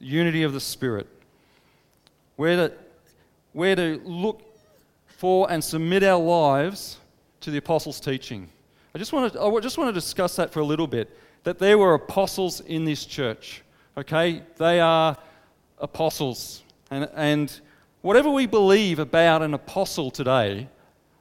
Unity 0.00 0.42
of 0.42 0.52
the 0.52 0.60
Spirit. 0.60 1.06
We're 2.36 2.56
to, 2.56 2.72
we're 3.52 3.76
to 3.76 4.00
look 4.04 4.42
for 5.06 5.48
and 5.48 5.62
submit 5.62 6.02
our 6.02 6.20
lives 6.20 6.98
to 7.42 7.52
the 7.52 7.58
apostles' 7.58 8.00
teaching. 8.00 8.48
I 8.96 8.98
just 8.98 9.14
I 9.14 9.60
just 9.60 9.78
want 9.78 9.88
to 9.88 9.92
discuss 9.92 10.34
that 10.36 10.52
for 10.52 10.58
a 10.58 10.64
little 10.64 10.88
bit. 10.88 11.16
That 11.44 11.60
there 11.60 11.78
were 11.78 11.94
apostles 11.94 12.60
in 12.62 12.84
this 12.84 13.06
church. 13.06 13.62
Okay? 13.96 14.42
They 14.56 14.80
are 14.80 15.16
apostles. 15.78 16.63
And, 16.94 17.08
and 17.16 17.60
whatever 18.02 18.30
we 18.30 18.46
believe 18.46 19.00
about 19.00 19.42
an 19.42 19.52
apostle 19.52 20.12
today, 20.12 20.68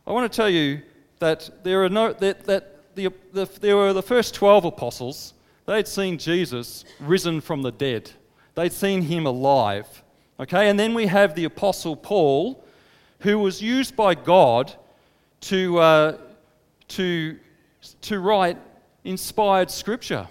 I 0.06 0.12
want 0.12 0.32
to 0.32 0.36
tell 0.36 0.48
you 0.48 0.84
that 1.18 1.50
there 1.64 1.84
are 1.84 1.90
no 1.90 2.14
that, 2.14 2.44
that 2.44 2.94
the, 2.94 3.12
the, 3.32 3.50
there 3.60 3.76
were 3.76 3.92
the 3.92 4.04
first 4.04 4.36
12 4.36 4.66
apostles. 4.66 5.34
They'd 5.66 5.88
seen 5.88 6.20
Jesus 6.20 6.86
risen 7.00 7.42
from 7.42 7.64
the 7.64 7.72
dead. 7.72 8.12
They'd 8.54 8.72
seen 8.72 9.02
him 9.02 9.26
alive. 9.26 10.04
Okay, 10.40 10.70
and 10.70 10.80
then 10.80 10.94
we 10.94 11.08
have 11.08 11.34
the 11.34 11.46
apostle 11.46 11.96
Paul, 11.96 12.64
who 13.22 13.40
was 13.40 13.60
used 13.60 13.96
by 13.96 14.14
God 14.14 14.76
to, 15.42 15.80
uh, 15.80 16.18
to, 16.90 17.40
to 18.02 18.20
write 18.20 18.60
inspired 19.04 19.72
scripture. 19.72 20.28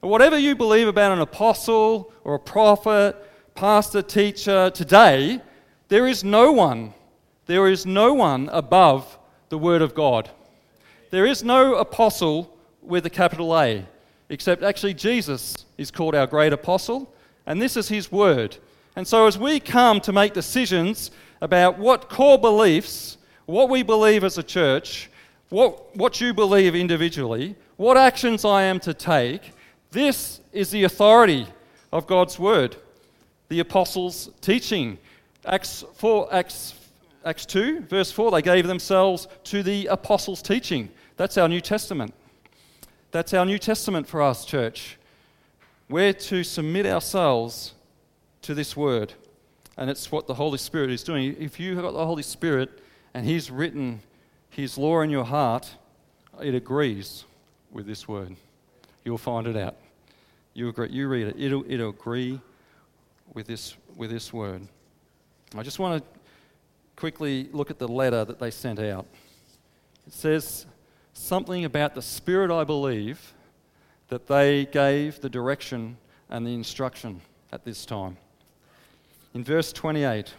Whatever 0.00 0.36
you 0.36 0.56
believe 0.56 0.88
about 0.88 1.12
an 1.12 1.20
apostle 1.20 2.12
or 2.24 2.34
a 2.34 2.40
prophet, 2.40 3.14
pastor, 3.60 4.00
teacher 4.00 4.70
today, 4.70 5.38
there 5.88 6.06
is 6.06 6.24
no 6.24 6.50
one, 6.50 6.94
there 7.44 7.68
is 7.68 7.84
no 7.84 8.14
one 8.14 8.48
above 8.54 9.18
the 9.50 9.58
Word 9.58 9.82
of 9.82 9.94
God. 9.94 10.30
There 11.10 11.26
is 11.26 11.44
no 11.44 11.74
apostle 11.74 12.56
with 12.80 13.04
a 13.04 13.10
capital 13.10 13.54
A, 13.60 13.84
except 14.30 14.62
actually 14.62 14.94
Jesus 14.94 15.66
is 15.76 15.90
called 15.90 16.14
our 16.14 16.26
great 16.26 16.54
apostle, 16.54 17.12
and 17.44 17.60
this 17.60 17.76
is 17.76 17.86
his 17.86 18.10
word. 18.10 18.56
And 18.96 19.06
so 19.06 19.26
as 19.26 19.36
we 19.36 19.60
come 19.60 20.00
to 20.00 20.10
make 20.10 20.32
decisions 20.32 21.10
about 21.42 21.78
what 21.78 22.08
core 22.08 22.38
beliefs, 22.38 23.18
what 23.44 23.68
we 23.68 23.82
believe 23.82 24.24
as 24.24 24.38
a 24.38 24.42
church, 24.42 25.10
what, 25.50 25.94
what 25.94 26.18
you 26.18 26.32
believe 26.32 26.74
individually, 26.74 27.56
what 27.76 27.98
actions 27.98 28.46
I 28.46 28.62
am 28.62 28.80
to 28.80 28.94
take, 28.94 29.52
this 29.90 30.40
is 30.50 30.70
the 30.70 30.84
authority 30.84 31.46
of 31.92 32.06
God's 32.06 32.38
word, 32.38 32.76
the 33.50 33.60
apostles' 33.60 34.30
teaching. 34.40 34.96
Acts 35.44 35.84
4, 35.96 36.32
Acts, 36.32 36.74
Acts 37.24 37.44
2, 37.44 37.80
verse 37.80 38.10
4, 38.10 38.30
they 38.30 38.42
gave 38.42 38.66
themselves 38.66 39.28
to 39.44 39.62
the 39.62 39.86
apostles' 39.86 40.40
teaching. 40.40 40.88
That's 41.16 41.36
our 41.36 41.48
New 41.48 41.60
Testament. 41.60 42.14
That's 43.10 43.34
our 43.34 43.44
New 43.44 43.58
Testament 43.58 44.06
for 44.06 44.22
us, 44.22 44.44
church. 44.44 44.96
We're 45.88 46.12
to 46.12 46.44
submit 46.44 46.86
ourselves 46.86 47.74
to 48.42 48.54
this 48.54 48.76
word. 48.76 49.12
And 49.76 49.90
it's 49.90 50.12
what 50.12 50.28
the 50.28 50.34
Holy 50.34 50.58
Spirit 50.58 50.90
is 50.90 51.02
doing. 51.02 51.34
If 51.38 51.58
you've 51.58 51.82
got 51.82 51.92
the 51.92 52.06
Holy 52.06 52.22
Spirit 52.22 52.70
and 53.14 53.26
He's 53.26 53.50
written 53.50 54.00
His 54.50 54.78
law 54.78 55.00
in 55.00 55.10
your 55.10 55.24
heart, 55.24 55.68
it 56.40 56.54
agrees 56.54 57.24
with 57.72 57.86
this 57.86 58.06
word. 58.06 58.36
You'll 59.04 59.18
find 59.18 59.48
it 59.48 59.56
out. 59.56 59.74
You, 60.54 60.68
agree, 60.68 60.90
you 60.90 61.08
read 61.08 61.28
it, 61.28 61.36
it'll, 61.38 61.64
it'll 61.68 61.90
agree 61.90 62.40
with 63.32 63.46
this, 63.46 63.76
with 63.96 64.10
this 64.10 64.32
word. 64.32 64.62
I 65.56 65.62
just 65.62 65.78
want 65.78 66.02
to 66.02 66.20
quickly 66.96 67.48
look 67.52 67.70
at 67.70 67.78
the 67.78 67.88
letter 67.88 68.24
that 68.24 68.38
they 68.38 68.50
sent 68.50 68.78
out. 68.78 69.06
It 70.06 70.12
says 70.12 70.66
something 71.12 71.64
about 71.64 71.94
the 71.94 72.02
Spirit, 72.02 72.50
I 72.50 72.64
believe, 72.64 73.32
that 74.08 74.26
they 74.26 74.66
gave 74.66 75.20
the 75.20 75.28
direction 75.28 75.96
and 76.28 76.46
the 76.46 76.54
instruction 76.54 77.20
at 77.52 77.64
this 77.64 77.84
time. 77.84 78.16
In 79.34 79.44
verse 79.44 79.72
28, 79.72 80.34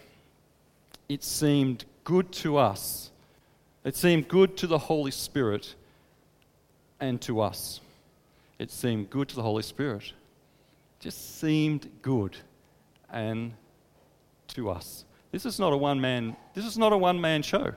it 1.08 1.24
seemed 1.24 1.84
good 2.04 2.32
to 2.32 2.56
us, 2.56 3.10
it 3.84 3.96
seemed 3.96 4.28
good 4.28 4.56
to 4.58 4.66
the 4.66 4.78
Holy 4.78 5.10
Spirit 5.10 5.74
and 7.00 7.20
to 7.22 7.40
us 7.40 7.80
it 8.62 8.70
seemed 8.70 9.10
good 9.10 9.28
to 9.28 9.34
the 9.34 9.42
Holy 9.42 9.64
Spirit. 9.64 10.04
It 10.04 11.00
just 11.00 11.40
seemed 11.40 11.90
good 12.00 12.36
and 13.12 13.52
to 14.48 14.70
us. 14.70 15.04
This 15.30 15.46
is 15.46 15.58
not 15.58 15.72
a 15.72 15.76
one 15.76 16.00
man 16.00 16.36
this 16.54 16.64
is 16.64 16.76
not 16.76 16.92
a 16.92 16.98
one 16.98 17.20
man 17.20 17.42
show. 17.42 17.72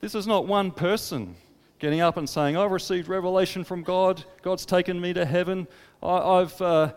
This 0.00 0.14
is 0.14 0.26
not 0.26 0.46
one 0.46 0.72
person 0.72 1.36
getting 1.78 2.00
up 2.00 2.16
and 2.16 2.28
saying, 2.28 2.56
I've 2.56 2.72
received 2.72 3.08
revelation 3.08 3.64
from 3.64 3.82
God, 3.82 4.24
God's 4.42 4.66
taken 4.66 5.00
me 5.00 5.12
to 5.12 5.24
heaven, 5.24 5.66
I, 6.02 6.38
have 6.38 6.62
uh, 6.62 6.92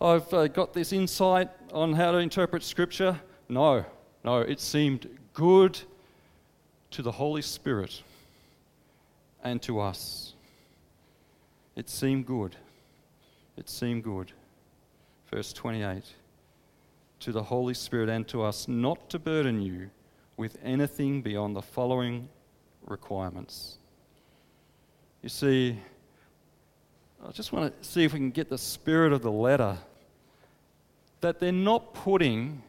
I've 0.00 0.32
uh, 0.32 0.48
got 0.48 0.72
this 0.72 0.92
insight 0.92 1.48
on 1.72 1.92
how 1.92 2.12
to 2.12 2.18
interpret 2.18 2.62
Scripture. 2.62 3.20
No, 3.48 3.84
no, 4.24 4.40
it 4.40 4.60
seemed 4.60 5.08
good 5.34 5.78
to 6.92 7.02
the 7.02 7.12
Holy 7.12 7.42
Spirit 7.42 8.02
and 9.42 9.60
to 9.62 9.80
us. 9.80 10.34
It 11.76 11.88
seemed 11.88 12.26
good. 12.26 12.56
It 13.56 13.68
seemed 13.68 14.04
good. 14.04 14.32
Verse 15.30 15.52
28 15.52 16.02
To 17.20 17.32
the 17.32 17.42
Holy 17.42 17.74
Spirit 17.74 18.08
and 18.08 18.26
to 18.28 18.42
us, 18.42 18.66
not 18.66 19.10
to 19.10 19.18
burden 19.18 19.60
you 19.60 19.90
with 20.36 20.56
anything 20.64 21.20
beyond 21.20 21.54
the 21.54 21.60
following 21.62 22.28
requirements. 22.86 23.76
You 25.22 25.28
see, 25.28 25.78
I 27.26 27.30
just 27.32 27.52
want 27.52 27.78
to 27.78 27.86
see 27.86 28.04
if 28.04 28.14
we 28.14 28.18
can 28.18 28.30
get 28.30 28.48
the 28.48 28.56
spirit 28.56 29.12
of 29.12 29.20
the 29.20 29.30
letter 29.30 29.76
that 31.20 31.38
they're 31.38 31.52
not 31.52 31.92
putting 31.92 32.62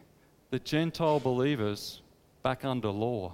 the 0.50 0.58
Gentile 0.58 1.18
believers 1.18 2.02
back 2.42 2.64
under 2.64 2.90
law. 2.90 3.32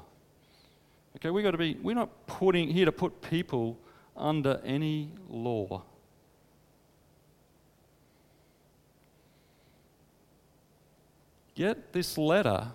Okay, 1.16 1.30
we've 1.30 1.42
got 1.42 1.50
to 1.50 1.58
be, 1.58 1.76
we're 1.82 1.96
not 1.96 2.28
putting 2.28 2.68
here 2.68 2.84
to 2.84 2.92
put 2.92 3.20
people 3.22 3.76
under 4.16 4.60
any 4.64 5.10
law. 5.28 5.82
Yet 11.58 11.92
this 11.92 12.16
letter 12.16 12.68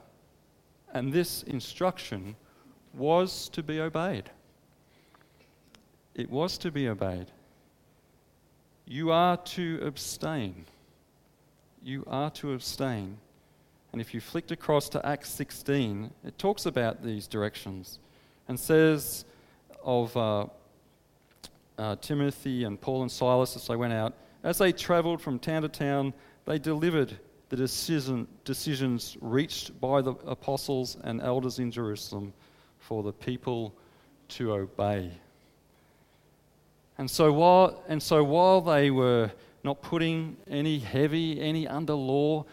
and 0.93 1.13
this 1.13 1.43
instruction 1.43 2.35
was 2.93 3.47
to 3.53 3.63
be 3.63 3.79
obeyed. 3.79 4.29
It 6.13 6.29
was 6.29 6.57
to 6.57 6.69
be 6.69 6.89
obeyed. 6.89 7.27
You 8.85 9.09
are 9.09 9.37
to 9.37 9.79
abstain. 9.81 10.65
You 11.81 12.03
are 12.07 12.29
to 12.31 12.51
abstain. 12.51 13.19
And 13.93 14.01
if 14.01 14.13
you 14.13 14.19
flicked 14.19 14.51
across 14.51 14.89
to 14.89 15.05
Acts 15.05 15.29
16, 15.29 16.11
it 16.25 16.37
talks 16.37 16.65
about 16.65 17.01
these 17.01 17.25
directions 17.25 17.99
and 18.49 18.59
says 18.59 19.23
of 19.81 20.17
uh, 20.17 20.47
uh, 21.77 21.95
Timothy 22.01 22.65
and 22.65 22.81
Paul 22.81 23.03
and 23.03 23.11
Silas 23.11 23.55
as 23.55 23.65
they 23.65 23.77
went 23.77 23.93
out. 23.93 24.13
As 24.43 24.57
they 24.57 24.73
traveled 24.73 25.21
from 25.21 25.39
town 25.39 25.61
to 25.61 25.69
town, 25.69 26.13
they 26.43 26.59
delivered 26.59 27.17
the 27.49 27.55
decision, 27.55 28.27
decisions 28.45 29.17
reached 29.21 29.79
by 29.79 30.01
the 30.01 30.11
apostles 30.25 30.97
and 31.03 31.21
elders 31.21 31.59
in 31.59 31.71
Jerusalem 31.71 32.33
for 32.79 33.03
the 33.03 33.13
people 33.13 33.73
to 34.29 34.53
obey. 34.53 35.11
And 36.97 37.09
so 37.09 37.31
while, 37.31 37.83
and 37.87 38.01
so 38.01 38.23
while 38.23 38.61
they 38.61 38.91
were 38.91 39.31
not 39.63 39.81
putting 39.81 40.37
any 40.49 40.79
heavy, 40.79 41.39
any 41.39 41.67
under 41.67 41.93
law, 41.93 42.45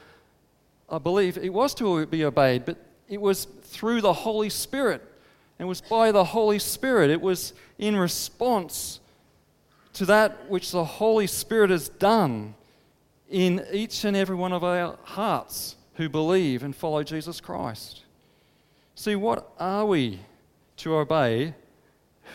I 0.88 0.98
believe 0.98 1.38
it 1.38 1.52
was 1.52 1.74
to 1.74 2.06
be 2.06 2.24
obeyed, 2.24 2.64
but 2.64 2.76
it 3.08 3.20
was 3.20 3.46
through 3.62 4.00
the 4.00 4.12
Holy 4.12 4.50
Spirit. 4.50 5.02
It 5.58 5.64
was 5.64 5.80
by 5.80 6.10
the 6.10 6.24
Holy 6.24 6.58
Spirit. 6.58 7.10
It 7.10 7.20
was 7.20 7.52
in 7.78 7.96
response 7.96 9.00
to 9.94 10.06
that 10.06 10.48
which 10.48 10.70
the 10.70 10.84
Holy 10.84 11.26
Spirit 11.26 11.70
has 11.70 11.88
done 11.88 12.54
in 13.30 13.64
each 13.72 14.04
and 14.04 14.16
every 14.16 14.36
one 14.36 14.52
of 14.52 14.64
our 14.64 14.98
hearts 15.04 15.76
who 15.94 16.08
believe 16.08 16.62
and 16.62 16.74
follow 16.74 17.02
Jesus 17.02 17.40
Christ. 17.40 18.02
See, 18.94 19.14
what 19.14 19.52
are 19.58 19.86
we 19.86 20.20
to 20.78 20.96
obey? 20.96 21.54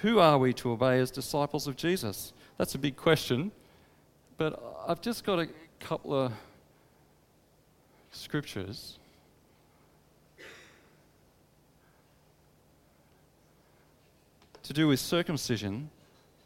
Who 0.02 0.20
are 0.20 0.38
we 0.38 0.54
to 0.54 0.72
obey 0.72 1.00
as 1.00 1.12
disciples 1.12 1.68
of 1.68 1.76
Jesus? 1.76 2.34
That's 2.58 2.76
a 2.76 2.78
big 2.78 2.96
question. 2.96 3.52
But 4.38 4.62
I've 4.88 5.02
just 5.02 5.24
got 5.24 5.40
a 5.40 5.48
couple 5.80 6.14
of 6.14 6.32
scriptures. 8.12 8.98
To 14.64 14.74
do 14.74 14.88
with 14.88 15.00
circumcision 15.00 15.90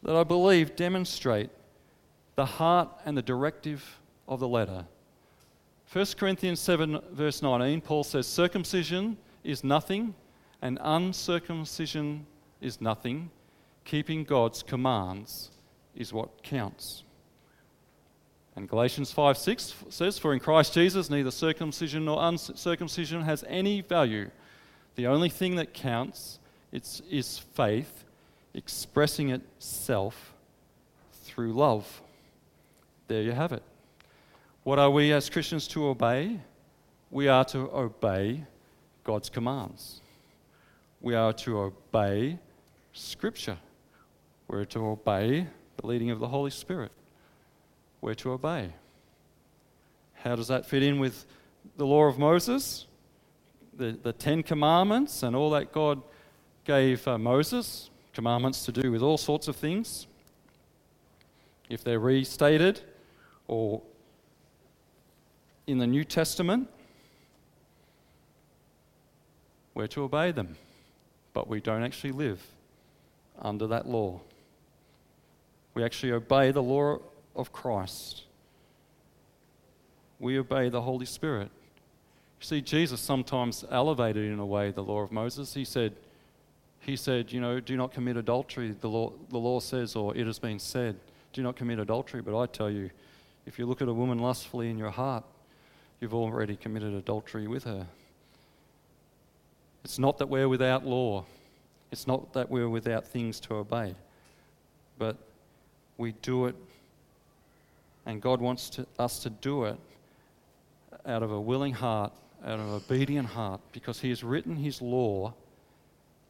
that 0.03 0.15
I 0.15 0.23
believe 0.23 0.75
demonstrate 0.75 1.49
the 2.35 2.45
heart 2.45 2.89
and 3.05 3.17
the 3.17 3.21
directive 3.21 3.98
of 4.29 4.39
the 4.39 4.47
letter. 4.47 4.85
1 5.91 6.05
Corinthians 6.17 6.59
7, 6.59 6.99
verse 7.11 7.41
19, 7.41 7.81
Paul 7.81 8.03
says, 8.03 8.27
Circumcision 8.27 9.17
is 9.43 9.63
nothing, 9.63 10.13
and 10.61 10.77
uncircumcision 10.81 12.27
is 12.61 12.79
nothing. 12.79 13.31
Keeping 13.85 14.23
God's 14.23 14.61
commands 14.61 15.49
is 15.95 16.13
what 16.13 16.43
counts. 16.43 17.03
And 18.55 18.69
Galatians 18.69 19.11
5 19.11 19.37
6 19.37 19.73
says, 19.89 20.19
For 20.19 20.33
in 20.33 20.39
Christ 20.39 20.73
Jesus 20.73 21.09
neither 21.09 21.31
circumcision 21.31 22.05
nor 22.05 22.21
uncircumcision 22.21 23.21
has 23.21 23.43
any 23.47 23.81
value. 23.81 24.29
The 24.95 25.07
only 25.07 25.29
thing 25.29 25.55
that 25.55 25.73
counts 25.73 26.39
is 26.71 27.41
faith 27.55 28.03
expressing 28.53 29.29
itself 29.29 30.33
through 31.23 31.53
love. 31.53 32.01
There 33.07 33.23
you 33.23 33.31
have 33.31 33.53
it. 33.53 33.63
What 34.69 34.77
are 34.77 34.91
we 34.91 35.11
as 35.13 35.31
Christians 35.31 35.67
to 35.69 35.87
obey? 35.87 36.39
We 37.09 37.27
are 37.27 37.43
to 37.45 37.71
obey 37.75 38.45
God's 39.03 39.27
commands. 39.27 40.01
We 41.01 41.15
are 41.15 41.33
to 41.33 41.57
obey 41.57 42.37
Scripture. 42.93 43.57
We're 44.47 44.65
to 44.65 44.85
obey 44.85 45.47
the 45.77 45.87
leading 45.87 46.11
of 46.11 46.19
the 46.19 46.27
Holy 46.27 46.51
Spirit. 46.51 46.91
We're 47.99 48.13
to 48.13 48.33
obey. 48.33 48.71
How 50.13 50.35
does 50.35 50.49
that 50.49 50.67
fit 50.67 50.83
in 50.83 50.99
with 50.99 51.25
the 51.75 51.87
law 51.87 52.03
of 52.03 52.19
Moses? 52.19 52.85
The, 53.75 53.97
the 54.03 54.13
Ten 54.13 54.43
Commandments 54.43 55.23
and 55.23 55.35
all 55.35 55.49
that 55.49 55.71
God 55.71 55.99
gave 56.63 57.07
uh, 57.07 57.17
Moses, 57.17 57.89
commandments 58.13 58.65
to 58.65 58.71
do 58.71 58.91
with 58.91 59.01
all 59.01 59.17
sorts 59.17 59.47
of 59.47 59.55
things. 59.55 60.05
If 61.69 61.83
they're 61.83 61.97
restated 61.97 62.81
or 63.47 63.81
in 65.69 65.77
the 65.77 65.85
New 65.85 66.03
Testament, 66.03 66.67
we're 69.75 69.85
to 69.85 70.01
obey 70.01 70.31
them, 70.31 70.57
but 71.31 71.47
we 71.47 71.61
don't 71.61 71.83
actually 71.83 72.11
live 72.11 72.41
under 73.39 73.67
that 73.67 73.87
law. 73.87 74.19
We 75.75 75.83
actually 75.83 76.11
obey 76.11 76.49
the 76.49 76.63
law 76.63 76.97
of 77.35 77.51
Christ. 77.53 78.23
We 80.19 80.39
obey 80.39 80.69
the 80.69 80.81
Holy 80.81 81.05
Spirit. 81.05 81.51
You 82.39 82.45
see, 82.45 82.61
Jesus 82.61 82.99
sometimes 82.99 83.63
elevated 83.69 84.25
in 84.25 84.39
a 84.39 84.45
way 84.45 84.71
the 84.71 84.83
law 84.83 85.01
of 85.01 85.11
Moses. 85.11 85.53
He 85.53 85.65
said, 85.65 85.93
he 86.79 86.95
said, 86.95 87.31
you 87.31 87.41
know, 87.41 87.59
do 87.59 87.77
not 87.77 87.93
commit 87.93 88.17
adultery. 88.17 88.71
The 88.71 88.89
law, 88.89 89.13
the 89.29 89.37
law 89.37 89.59
says, 89.59 89.95
or 89.95 90.17
it 90.17 90.25
has 90.25 90.39
been 90.39 90.57
said, 90.57 90.95
do 91.31 91.43
not 91.43 91.55
commit 91.55 91.77
adultery. 91.77 92.23
But 92.23 92.37
I 92.37 92.47
tell 92.47 92.71
you, 92.71 92.89
if 93.45 93.59
you 93.59 93.67
look 93.67 93.83
at 93.83 93.87
a 93.87 93.93
woman 93.93 94.17
lustfully 94.17 94.71
in 94.71 94.79
your 94.79 94.89
heart, 94.89 95.23
you've 95.99 96.13
already 96.13 96.55
committed 96.55 96.93
adultery 96.93 97.47
with 97.47 97.63
her. 97.65 97.87
It's 99.83 99.99
not 99.99 100.17
that 100.17 100.27
we're 100.27 100.49
without 100.49 100.85
law, 100.85 101.25
it's 101.91 102.07
not 102.07 102.33
that 102.33 102.49
we're 102.49 102.69
without 102.69 103.07
things 103.07 103.39
to 103.41 103.55
obey, 103.55 103.95
but 104.97 105.17
we 105.97 106.13
do 106.21 106.45
it, 106.45 106.55
and 108.05 108.21
God 108.21 108.41
wants 108.41 108.69
to, 108.71 108.85
us 108.97 109.19
to 109.19 109.29
do 109.29 109.65
it 109.65 109.77
out 111.05 111.23
of 111.23 111.31
a 111.31 111.39
willing 111.39 111.73
heart, 111.73 112.11
out 112.45 112.59
of 112.59 112.67
an 112.67 112.73
obedient 112.73 113.27
heart, 113.27 113.61
because 113.71 113.99
He 113.99 114.09
has 114.09 114.23
written 114.23 114.55
His 114.55 114.81
law 114.81 115.33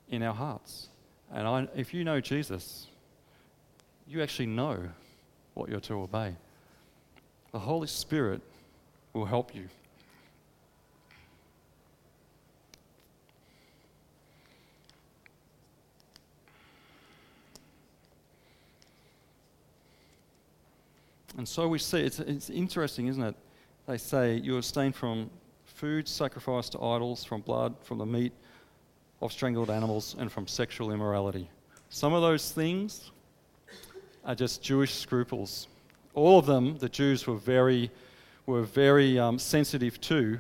in 0.09 0.23
our 0.23 0.33
hearts. 0.33 0.89
And 1.31 1.47
I, 1.47 1.67
if 1.75 1.93
you 1.93 2.03
know 2.03 2.19
Jesus, 2.19 2.87
you 4.07 4.21
actually 4.23 4.47
know 4.47 4.89
what 5.53 5.69
you're 5.69 5.79
to 5.81 6.01
obey. 6.01 6.35
The 7.51 7.59
Holy 7.59 7.87
Spirit 7.87 8.41
will 9.13 9.25
help 9.25 9.55
you. 9.55 9.67
And 21.37 21.47
so 21.47 21.69
we 21.69 21.79
see, 21.79 22.01
it's, 22.01 22.19
it's 22.19 22.49
interesting, 22.49 23.07
isn't 23.07 23.23
it? 23.23 23.35
They 23.87 23.97
say 23.97 24.35
you 24.35 24.57
abstain 24.57 24.91
from 24.91 25.29
food 25.63 26.05
sacrificed 26.05 26.73
to 26.73 26.83
idols, 26.83 27.23
from 27.23 27.39
blood, 27.39 27.75
from 27.81 27.97
the 27.97 28.05
meat 28.05 28.33
of 29.21 29.31
strangled 29.31 29.69
animals, 29.69 30.17
and 30.19 30.29
from 30.29 30.47
sexual 30.47 30.91
immorality. 30.91 31.49
Some 31.89 32.13
of 32.13 32.21
those 32.21 32.51
things 32.51 33.11
are 34.25 34.35
just 34.35 34.61
Jewish 34.61 34.93
scruples. 34.95 35.69
All 36.13 36.37
of 36.37 36.45
them, 36.45 36.77
the 36.77 36.89
Jews 36.89 37.25
were 37.25 37.37
very 37.37 37.89
were 38.49 38.63
very 38.63 39.19
um, 39.19 39.37
sensitive 39.37 40.01
to. 40.01 40.39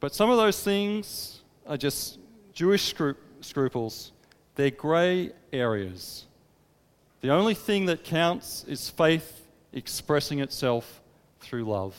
But 0.00 0.14
some 0.14 0.28
of 0.28 0.36
those 0.36 0.62
things 0.62 1.40
are 1.66 1.76
just 1.76 2.18
Jewish 2.52 2.92
scru- 2.92 3.16
scruples. 3.40 4.12
They're 4.56 4.70
grey 4.70 5.30
areas. 5.52 6.26
The 7.20 7.30
only 7.30 7.54
thing 7.54 7.86
that 7.86 8.02
counts 8.02 8.64
is 8.66 8.90
faith 8.90 9.46
expressing 9.72 10.40
itself 10.40 11.00
through 11.38 11.64
love. 11.64 11.94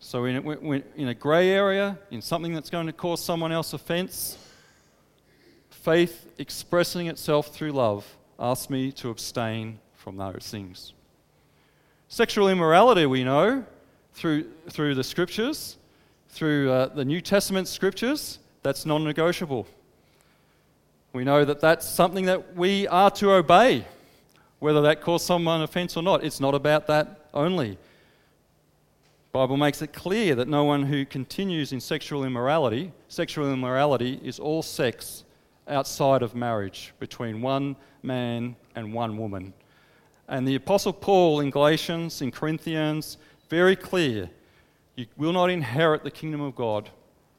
So, 0.00 0.24
in 0.24 0.36
a, 0.36 0.82
in 0.96 1.08
a 1.08 1.14
grey 1.14 1.50
area, 1.50 1.96
in 2.10 2.22
something 2.22 2.52
that's 2.52 2.70
going 2.70 2.86
to 2.86 2.92
cause 2.92 3.22
someone 3.22 3.52
else 3.52 3.72
offence, 3.72 4.36
faith 5.70 6.26
expressing 6.38 7.06
itself 7.06 7.54
through 7.54 7.70
love 7.70 8.04
asks 8.38 8.68
me 8.68 8.90
to 8.92 9.10
abstain 9.10 9.78
from 9.94 10.16
those 10.16 10.48
things. 10.50 10.92
Sexual 12.08 12.48
immorality, 12.48 13.06
we 13.06 13.22
know, 13.22 13.64
through, 14.14 14.46
through 14.70 14.94
the 14.94 15.04
scriptures, 15.04 15.76
through 16.28 16.70
uh, 16.70 16.86
the 16.86 17.04
New 17.04 17.20
Testament 17.20 17.68
scriptures, 17.68 18.38
that's 18.62 18.86
non 18.86 19.04
negotiable. 19.04 19.66
We 21.12 21.24
know 21.24 21.44
that 21.44 21.60
that's 21.60 21.86
something 21.86 22.24
that 22.26 22.56
we 22.56 22.88
are 22.88 23.10
to 23.12 23.32
obey, 23.32 23.84
whether 24.60 24.80
that 24.82 25.02
caused 25.02 25.26
someone 25.26 25.60
offense 25.60 25.96
or 25.96 26.02
not. 26.02 26.24
It's 26.24 26.40
not 26.40 26.54
about 26.54 26.86
that 26.86 27.26
only. 27.34 27.72
The 29.32 29.38
Bible 29.38 29.56
makes 29.56 29.82
it 29.82 29.92
clear 29.92 30.34
that 30.34 30.48
no 30.48 30.64
one 30.64 30.84
who 30.84 31.04
continues 31.04 31.72
in 31.72 31.80
sexual 31.80 32.24
immorality, 32.24 32.92
sexual 33.08 33.52
immorality 33.52 34.20
is 34.22 34.38
all 34.38 34.62
sex 34.62 35.24
outside 35.68 36.22
of 36.22 36.34
marriage 36.34 36.92
between 36.98 37.42
one 37.42 37.76
man 38.02 38.56
and 38.74 38.92
one 38.92 39.16
woman. 39.16 39.52
And 40.28 40.46
the 40.46 40.54
Apostle 40.54 40.92
Paul 40.92 41.40
in 41.40 41.50
Galatians, 41.50 42.22
in 42.22 42.30
Corinthians, 42.30 43.18
very 43.52 43.76
clear 43.76 44.30
you 44.96 45.04
will 45.18 45.34
not 45.34 45.50
inherit 45.50 46.02
the 46.04 46.10
kingdom 46.10 46.40
of 46.40 46.56
God 46.56 46.88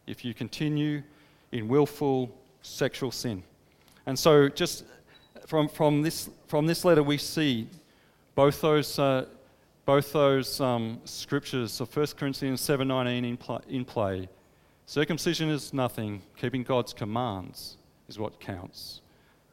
if 0.05 0.24
you 0.24 0.32
continue 0.32 1.01
in 1.51 1.68
willful 1.68 2.30
sexual 2.61 3.09
sin. 3.09 3.41
And 4.05 4.20
so, 4.20 4.47
just 4.47 4.84
from, 5.47 5.68
from, 5.68 6.03
this, 6.03 6.30
from 6.45 6.68
this 6.68 6.86
letter, 6.86 7.01
we 7.01 7.18
see 7.18 7.68
both 8.36 8.61
those, 8.61 8.99
uh, 8.99 9.26
both 9.88 10.14
those 10.14 10.61
um, 10.61 11.01
scriptures 11.03 11.82
of 11.82 11.97
1 11.97 12.05
Corinthians 12.16 12.61
7.19 12.61 13.30
in, 13.30 13.36
pl- 13.36 13.64
in 13.68 13.84
play. 13.84 14.30
Circumcision 14.86 15.49
is 15.49 15.74
nothing. 15.74 16.22
Keeping 16.38 16.61
God's 16.61 16.93
commands 16.93 17.78
is 18.07 18.20
what 18.20 18.39
counts. 18.39 19.01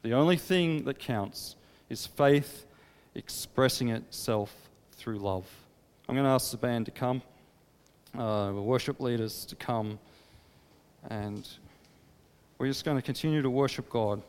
The 0.02 0.12
only 0.12 0.36
thing 0.36 0.84
that 0.84 0.98
counts 0.98 1.56
is 1.88 2.06
faith 2.06 2.66
expressing 3.14 3.88
itself 3.88 4.54
through 4.92 5.20
love. 5.20 5.46
I'm 6.10 6.16
going 6.16 6.26
to 6.26 6.32
ask 6.32 6.50
the 6.50 6.56
band 6.56 6.86
to 6.86 6.90
come, 6.90 7.22
uh, 8.18 8.50
the 8.50 8.60
worship 8.60 8.98
leaders 8.98 9.44
to 9.44 9.54
come, 9.54 10.00
and 11.08 11.48
we're 12.58 12.66
just 12.66 12.84
going 12.84 12.96
to 12.96 13.02
continue 13.02 13.42
to 13.42 13.48
worship 13.48 13.88
God. 13.88 14.20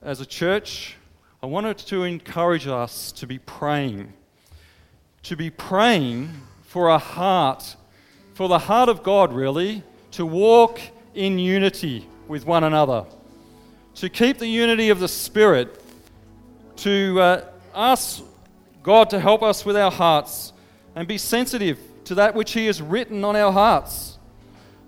As 0.00 0.22
a 0.22 0.24
church, 0.24 0.96
I 1.42 1.46
wanted 1.46 1.76
to 1.76 2.04
encourage 2.04 2.66
us 2.66 3.12
to 3.12 3.26
be 3.26 3.38
praying, 3.38 4.14
to 5.24 5.36
be 5.36 5.50
praying 5.50 6.30
for 6.62 6.88
a 6.88 6.96
heart, 6.96 7.76
for 8.32 8.48
the 8.48 8.60
heart 8.60 8.88
of 8.88 9.02
God, 9.02 9.34
really, 9.34 9.82
to 10.12 10.24
walk 10.24 10.80
in 11.14 11.38
unity 11.38 12.08
with 12.28 12.46
one 12.46 12.64
another, 12.64 13.04
to 13.96 14.08
keep 14.08 14.38
the 14.38 14.48
unity 14.48 14.88
of 14.88 15.00
the 15.00 15.08
Spirit, 15.08 15.82
to 16.76 17.20
uh, 17.20 17.44
ask 17.74 18.22
God 18.82 19.10
to 19.10 19.20
help 19.20 19.42
us 19.42 19.64
with 19.64 19.76
our 19.76 19.90
hearts 19.90 20.52
and 20.94 21.06
be 21.06 21.18
sensitive 21.18 21.78
to 22.04 22.14
that 22.16 22.34
which 22.34 22.52
He 22.52 22.66
has 22.66 22.80
written 22.80 23.24
on 23.24 23.36
our 23.36 23.52
hearts, 23.52 24.18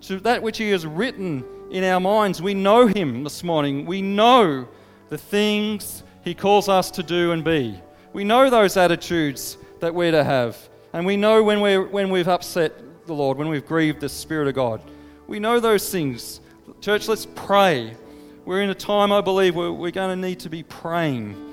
to 0.03 0.19
that 0.21 0.43
which 0.43 0.59
He 0.59 0.71
has 0.71 0.87
written 0.87 1.45
in 1.71 1.85
our 1.85 2.01
minds. 2.01 2.41
We 2.41 2.55
know 2.55 2.87
Him 2.87 3.25
this 3.25 3.45
morning. 3.45 3.85
We 3.87 4.03
know 4.03 4.67
the 5.09 5.19
things 5.19 6.03
He 6.25 6.35
calls 6.35 6.69
us 6.69 6.91
to 6.93 7.03
do 7.03 7.33
and 7.33 7.45
be. 7.45 7.79
We 8.13 8.25
know 8.25 8.51
those 8.51 8.77
attitudes 8.77 9.59
that 9.81 9.95
we're 9.95 10.13
to 10.13 10.25
have. 10.25 10.57
And 10.93 11.07
we 11.07 11.17
know 11.17 11.43
when, 11.43 11.61
we're, 11.61 11.87
when 11.87 12.11
we've 12.11 12.29
upset 12.29 12.73
the 13.07 13.15
Lord, 13.15 13.39
when 13.39 13.49
we've 13.49 13.67
grieved 13.67 14.01
the 14.01 14.09
Spirit 14.09 14.49
of 14.49 14.55
God. 14.55 14.83
We 15.27 15.39
know 15.39 15.61
those 15.61 15.91
things. 15.91 16.41
Church, 16.81 17.09
let's 17.09 17.27
pray. 17.35 17.95
We're 18.45 18.63
in 18.63 18.71
a 18.71 18.75
time, 18.75 19.13
I 19.13 19.21
believe, 19.21 19.55
where 19.55 19.73
we're 19.73 19.91
going 19.91 20.21
to 20.21 20.29
need 20.29 20.41
to 20.41 20.51
be 20.51 20.63
praying 20.63 21.52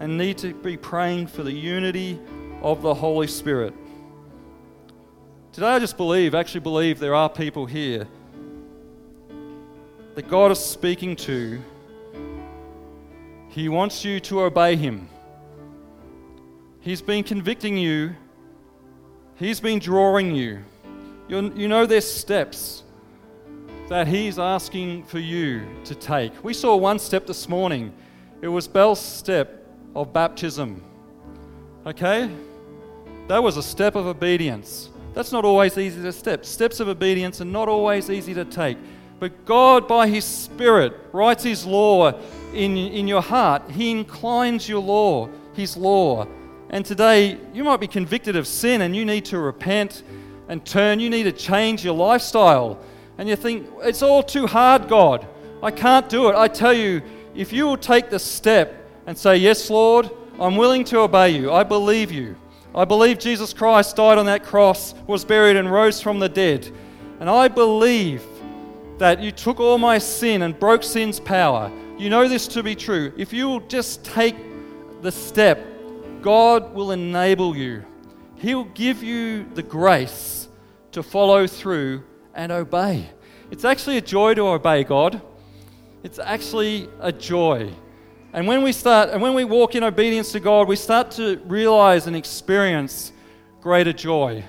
and 0.00 0.16
need 0.16 0.38
to 0.38 0.54
be 0.54 0.76
praying 0.76 1.26
for 1.26 1.42
the 1.42 1.52
unity 1.52 2.18
of 2.62 2.82
the 2.82 2.94
Holy 2.94 3.26
Spirit. 3.26 3.74
Today, 5.52 5.66
I 5.66 5.78
just 5.78 5.98
believe, 5.98 6.34
actually 6.34 6.60
believe, 6.60 6.98
there 6.98 7.14
are 7.14 7.28
people 7.28 7.66
here 7.66 8.08
that 10.14 10.26
God 10.26 10.50
is 10.50 10.58
speaking 10.58 11.16
to. 11.16 11.60
He 13.50 13.68
wants 13.68 14.04
you 14.04 14.20
to 14.20 14.42
obey 14.42 14.76
Him. 14.76 15.08
He's 16.80 17.02
been 17.02 17.22
convicting 17.22 17.76
you, 17.76 18.14
He's 19.36 19.60
been 19.60 19.78
drawing 19.78 20.34
you. 20.34 20.64
You're, 21.28 21.52
you 21.52 21.68
know 21.68 21.84
there's 21.84 22.10
steps 22.10 22.84
that 23.88 24.08
He's 24.08 24.38
asking 24.38 25.04
for 25.04 25.18
you 25.18 25.66
to 25.84 25.94
take. 25.94 26.42
We 26.42 26.54
saw 26.54 26.74
one 26.76 26.98
step 26.98 27.26
this 27.26 27.48
morning. 27.48 27.92
It 28.40 28.48
was 28.48 28.66
Bell's 28.66 29.00
step 29.00 29.59
of 29.94 30.12
baptism. 30.12 30.82
Okay? 31.86 32.30
That 33.28 33.42
was 33.42 33.56
a 33.56 33.62
step 33.62 33.94
of 33.94 34.06
obedience. 34.06 34.90
That's 35.14 35.32
not 35.32 35.44
always 35.44 35.76
easy 35.76 36.02
to 36.02 36.12
step. 36.12 36.44
Steps 36.44 36.80
of 36.80 36.88
obedience 36.88 37.40
are 37.40 37.46
not 37.46 37.68
always 37.68 38.10
easy 38.10 38.34
to 38.34 38.44
take. 38.44 38.78
But 39.18 39.44
God, 39.44 39.86
by 39.86 40.08
His 40.08 40.24
Spirit, 40.24 40.94
writes 41.12 41.44
His 41.44 41.66
law 41.66 42.12
in, 42.54 42.76
in 42.76 43.06
your 43.06 43.22
heart. 43.22 43.70
He 43.70 43.90
inclines 43.90 44.68
your 44.68 44.80
law, 44.80 45.28
His 45.54 45.76
law. 45.76 46.26
And 46.70 46.86
today, 46.86 47.38
you 47.52 47.64
might 47.64 47.80
be 47.80 47.88
convicted 47.88 48.36
of 48.36 48.46
sin 48.46 48.82
and 48.82 48.94
you 48.94 49.04
need 49.04 49.24
to 49.26 49.38
repent 49.38 50.04
and 50.48 50.64
turn. 50.64 51.00
You 51.00 51.10
need 51.10 51.24
to 51.24 51.32
change 51.32 51.84
your 51.84 51.94
lifestyle. 51.94 52.78
And 53.18 53.28
you 53.28 53.36
think, 53.36 53.68
it's 53.82 54.02
all 54.02 54.22
too 54.22 54.46
hard, 54.46 54.88
God. 54.88 55.26
I 55.62 55.70
can't 55.70 56.08
do 56.08 56.28
it. 56.30 56.36
I 56.36 56.48
tell 56.48 56.72
you, 56.72 57.02
if 57.34 57.52
you 57.52 57.66
will 57.66 57.76
take 57.76 58.08
the 58.08 58.18
step 58.18 58.79
and 59.10 59.18
say, 59.18 59.36
Yes, 59.36 59.68
Lord, 59.68 60.08
I'm 60.38 60.54
willing 60.54 60.84
to 60.84 61.00
obey 61.00 61.30
you, 61.30 61.52
I 61.52 61.64
believe 61.64 62.12
you. 62.12 62.36
I 62.72 62.84
believe 62.84 63.18
Jesus 63.18 63.52
Christ 63.52 63.96
died 63.96 64.18
on 64.18 64.26
that 64.26 64.44
cross, 64.44 64.94
was 65.08 65.24
buried, 65.24 65.56
and 65.56 65.68
rose 65.68 66.00
from 66.00 66.20
the 66.20 66.28
dead. 66.28 66.70
And 67.18 67.28
I 67.28 67.48
believe 67.48 68.22
that 68.98 69.20
you 69.20 69.32
took 69.32 69.58
all 69.58 69.78
my 69.78 69.98
sin 69.98 70.42
and 70.42 70.56
broke 70.56 70.84
sin's 70.84 71.18
power. 71.18 71.72
You 71.98 72.08
know 72.08 72.28
this 72.28 72.46
to 72.48 72.62
be 72.62 72.76
true. 72.76 73.12
If 73.16 73.32
you 73.32 73.48
will 73.48 73.58
just 73.62 74.04
take 74.04 74.36
the 75.02 75.10
step, 75.10 75.60
God 76.22 76.72
will 76.72 76.92
enable 76.92 77.56
you. 77.56 77.84
He'll 78.36 78.62
give 78.62 79.02
you 79.02 79.44
the 79.54 79.64
grace 79.64 80.46
to 80.92 81.02
follow 81.02 81.48
through 81.48 82.04
and 82.32 82.52
obey. 82.52 83.10
It's 83.50 83.64
actually 83.64 83.96
a 83.96 84.02
joy 84.02 84.34
to 84.34 84.46
obey 84.46 84.84
God. 84.84 85.20
It's 86.04 86.20
actually 86.20 86.88
a 87.00 87.10
joy. 87.10 87.72
And 88.32 88.46
when 88.46 88.62
we 88.62 88.72
start 88.72 89.10
and 89.10 89.20
when 89.20 89.34
we 89.34 89.44
walk 89.44 89.74
in 89.74 89.82
obedience 89.82 90.32
to 90.32 90.40
God, 90.40 90.68
we 90.68 90.76
start 90.76 91.10
to 91.12 91.40
realize 91.46 92.06
and 92.06 92.14
experience 92.14 93.12
greater 93.60 93.92
joy. 93.92 94.44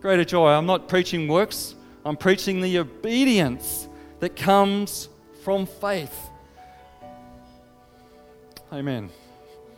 Greater 0.00 0.24
joy. 0.24 0.48
I'm 0.48 0.66
not 0.66 0.88
preaching 0.88 1.28
works. 1.28 1.74
I'm 2.04 2.16
preaching 2.16 2.60
the 2.60 2.78
obedience 2.78 3.88
that 4.20 4.36
comes 4.36 5.08
from 5.42 5.66
faith. 5.66 6.14
Amen. 8.72 9.10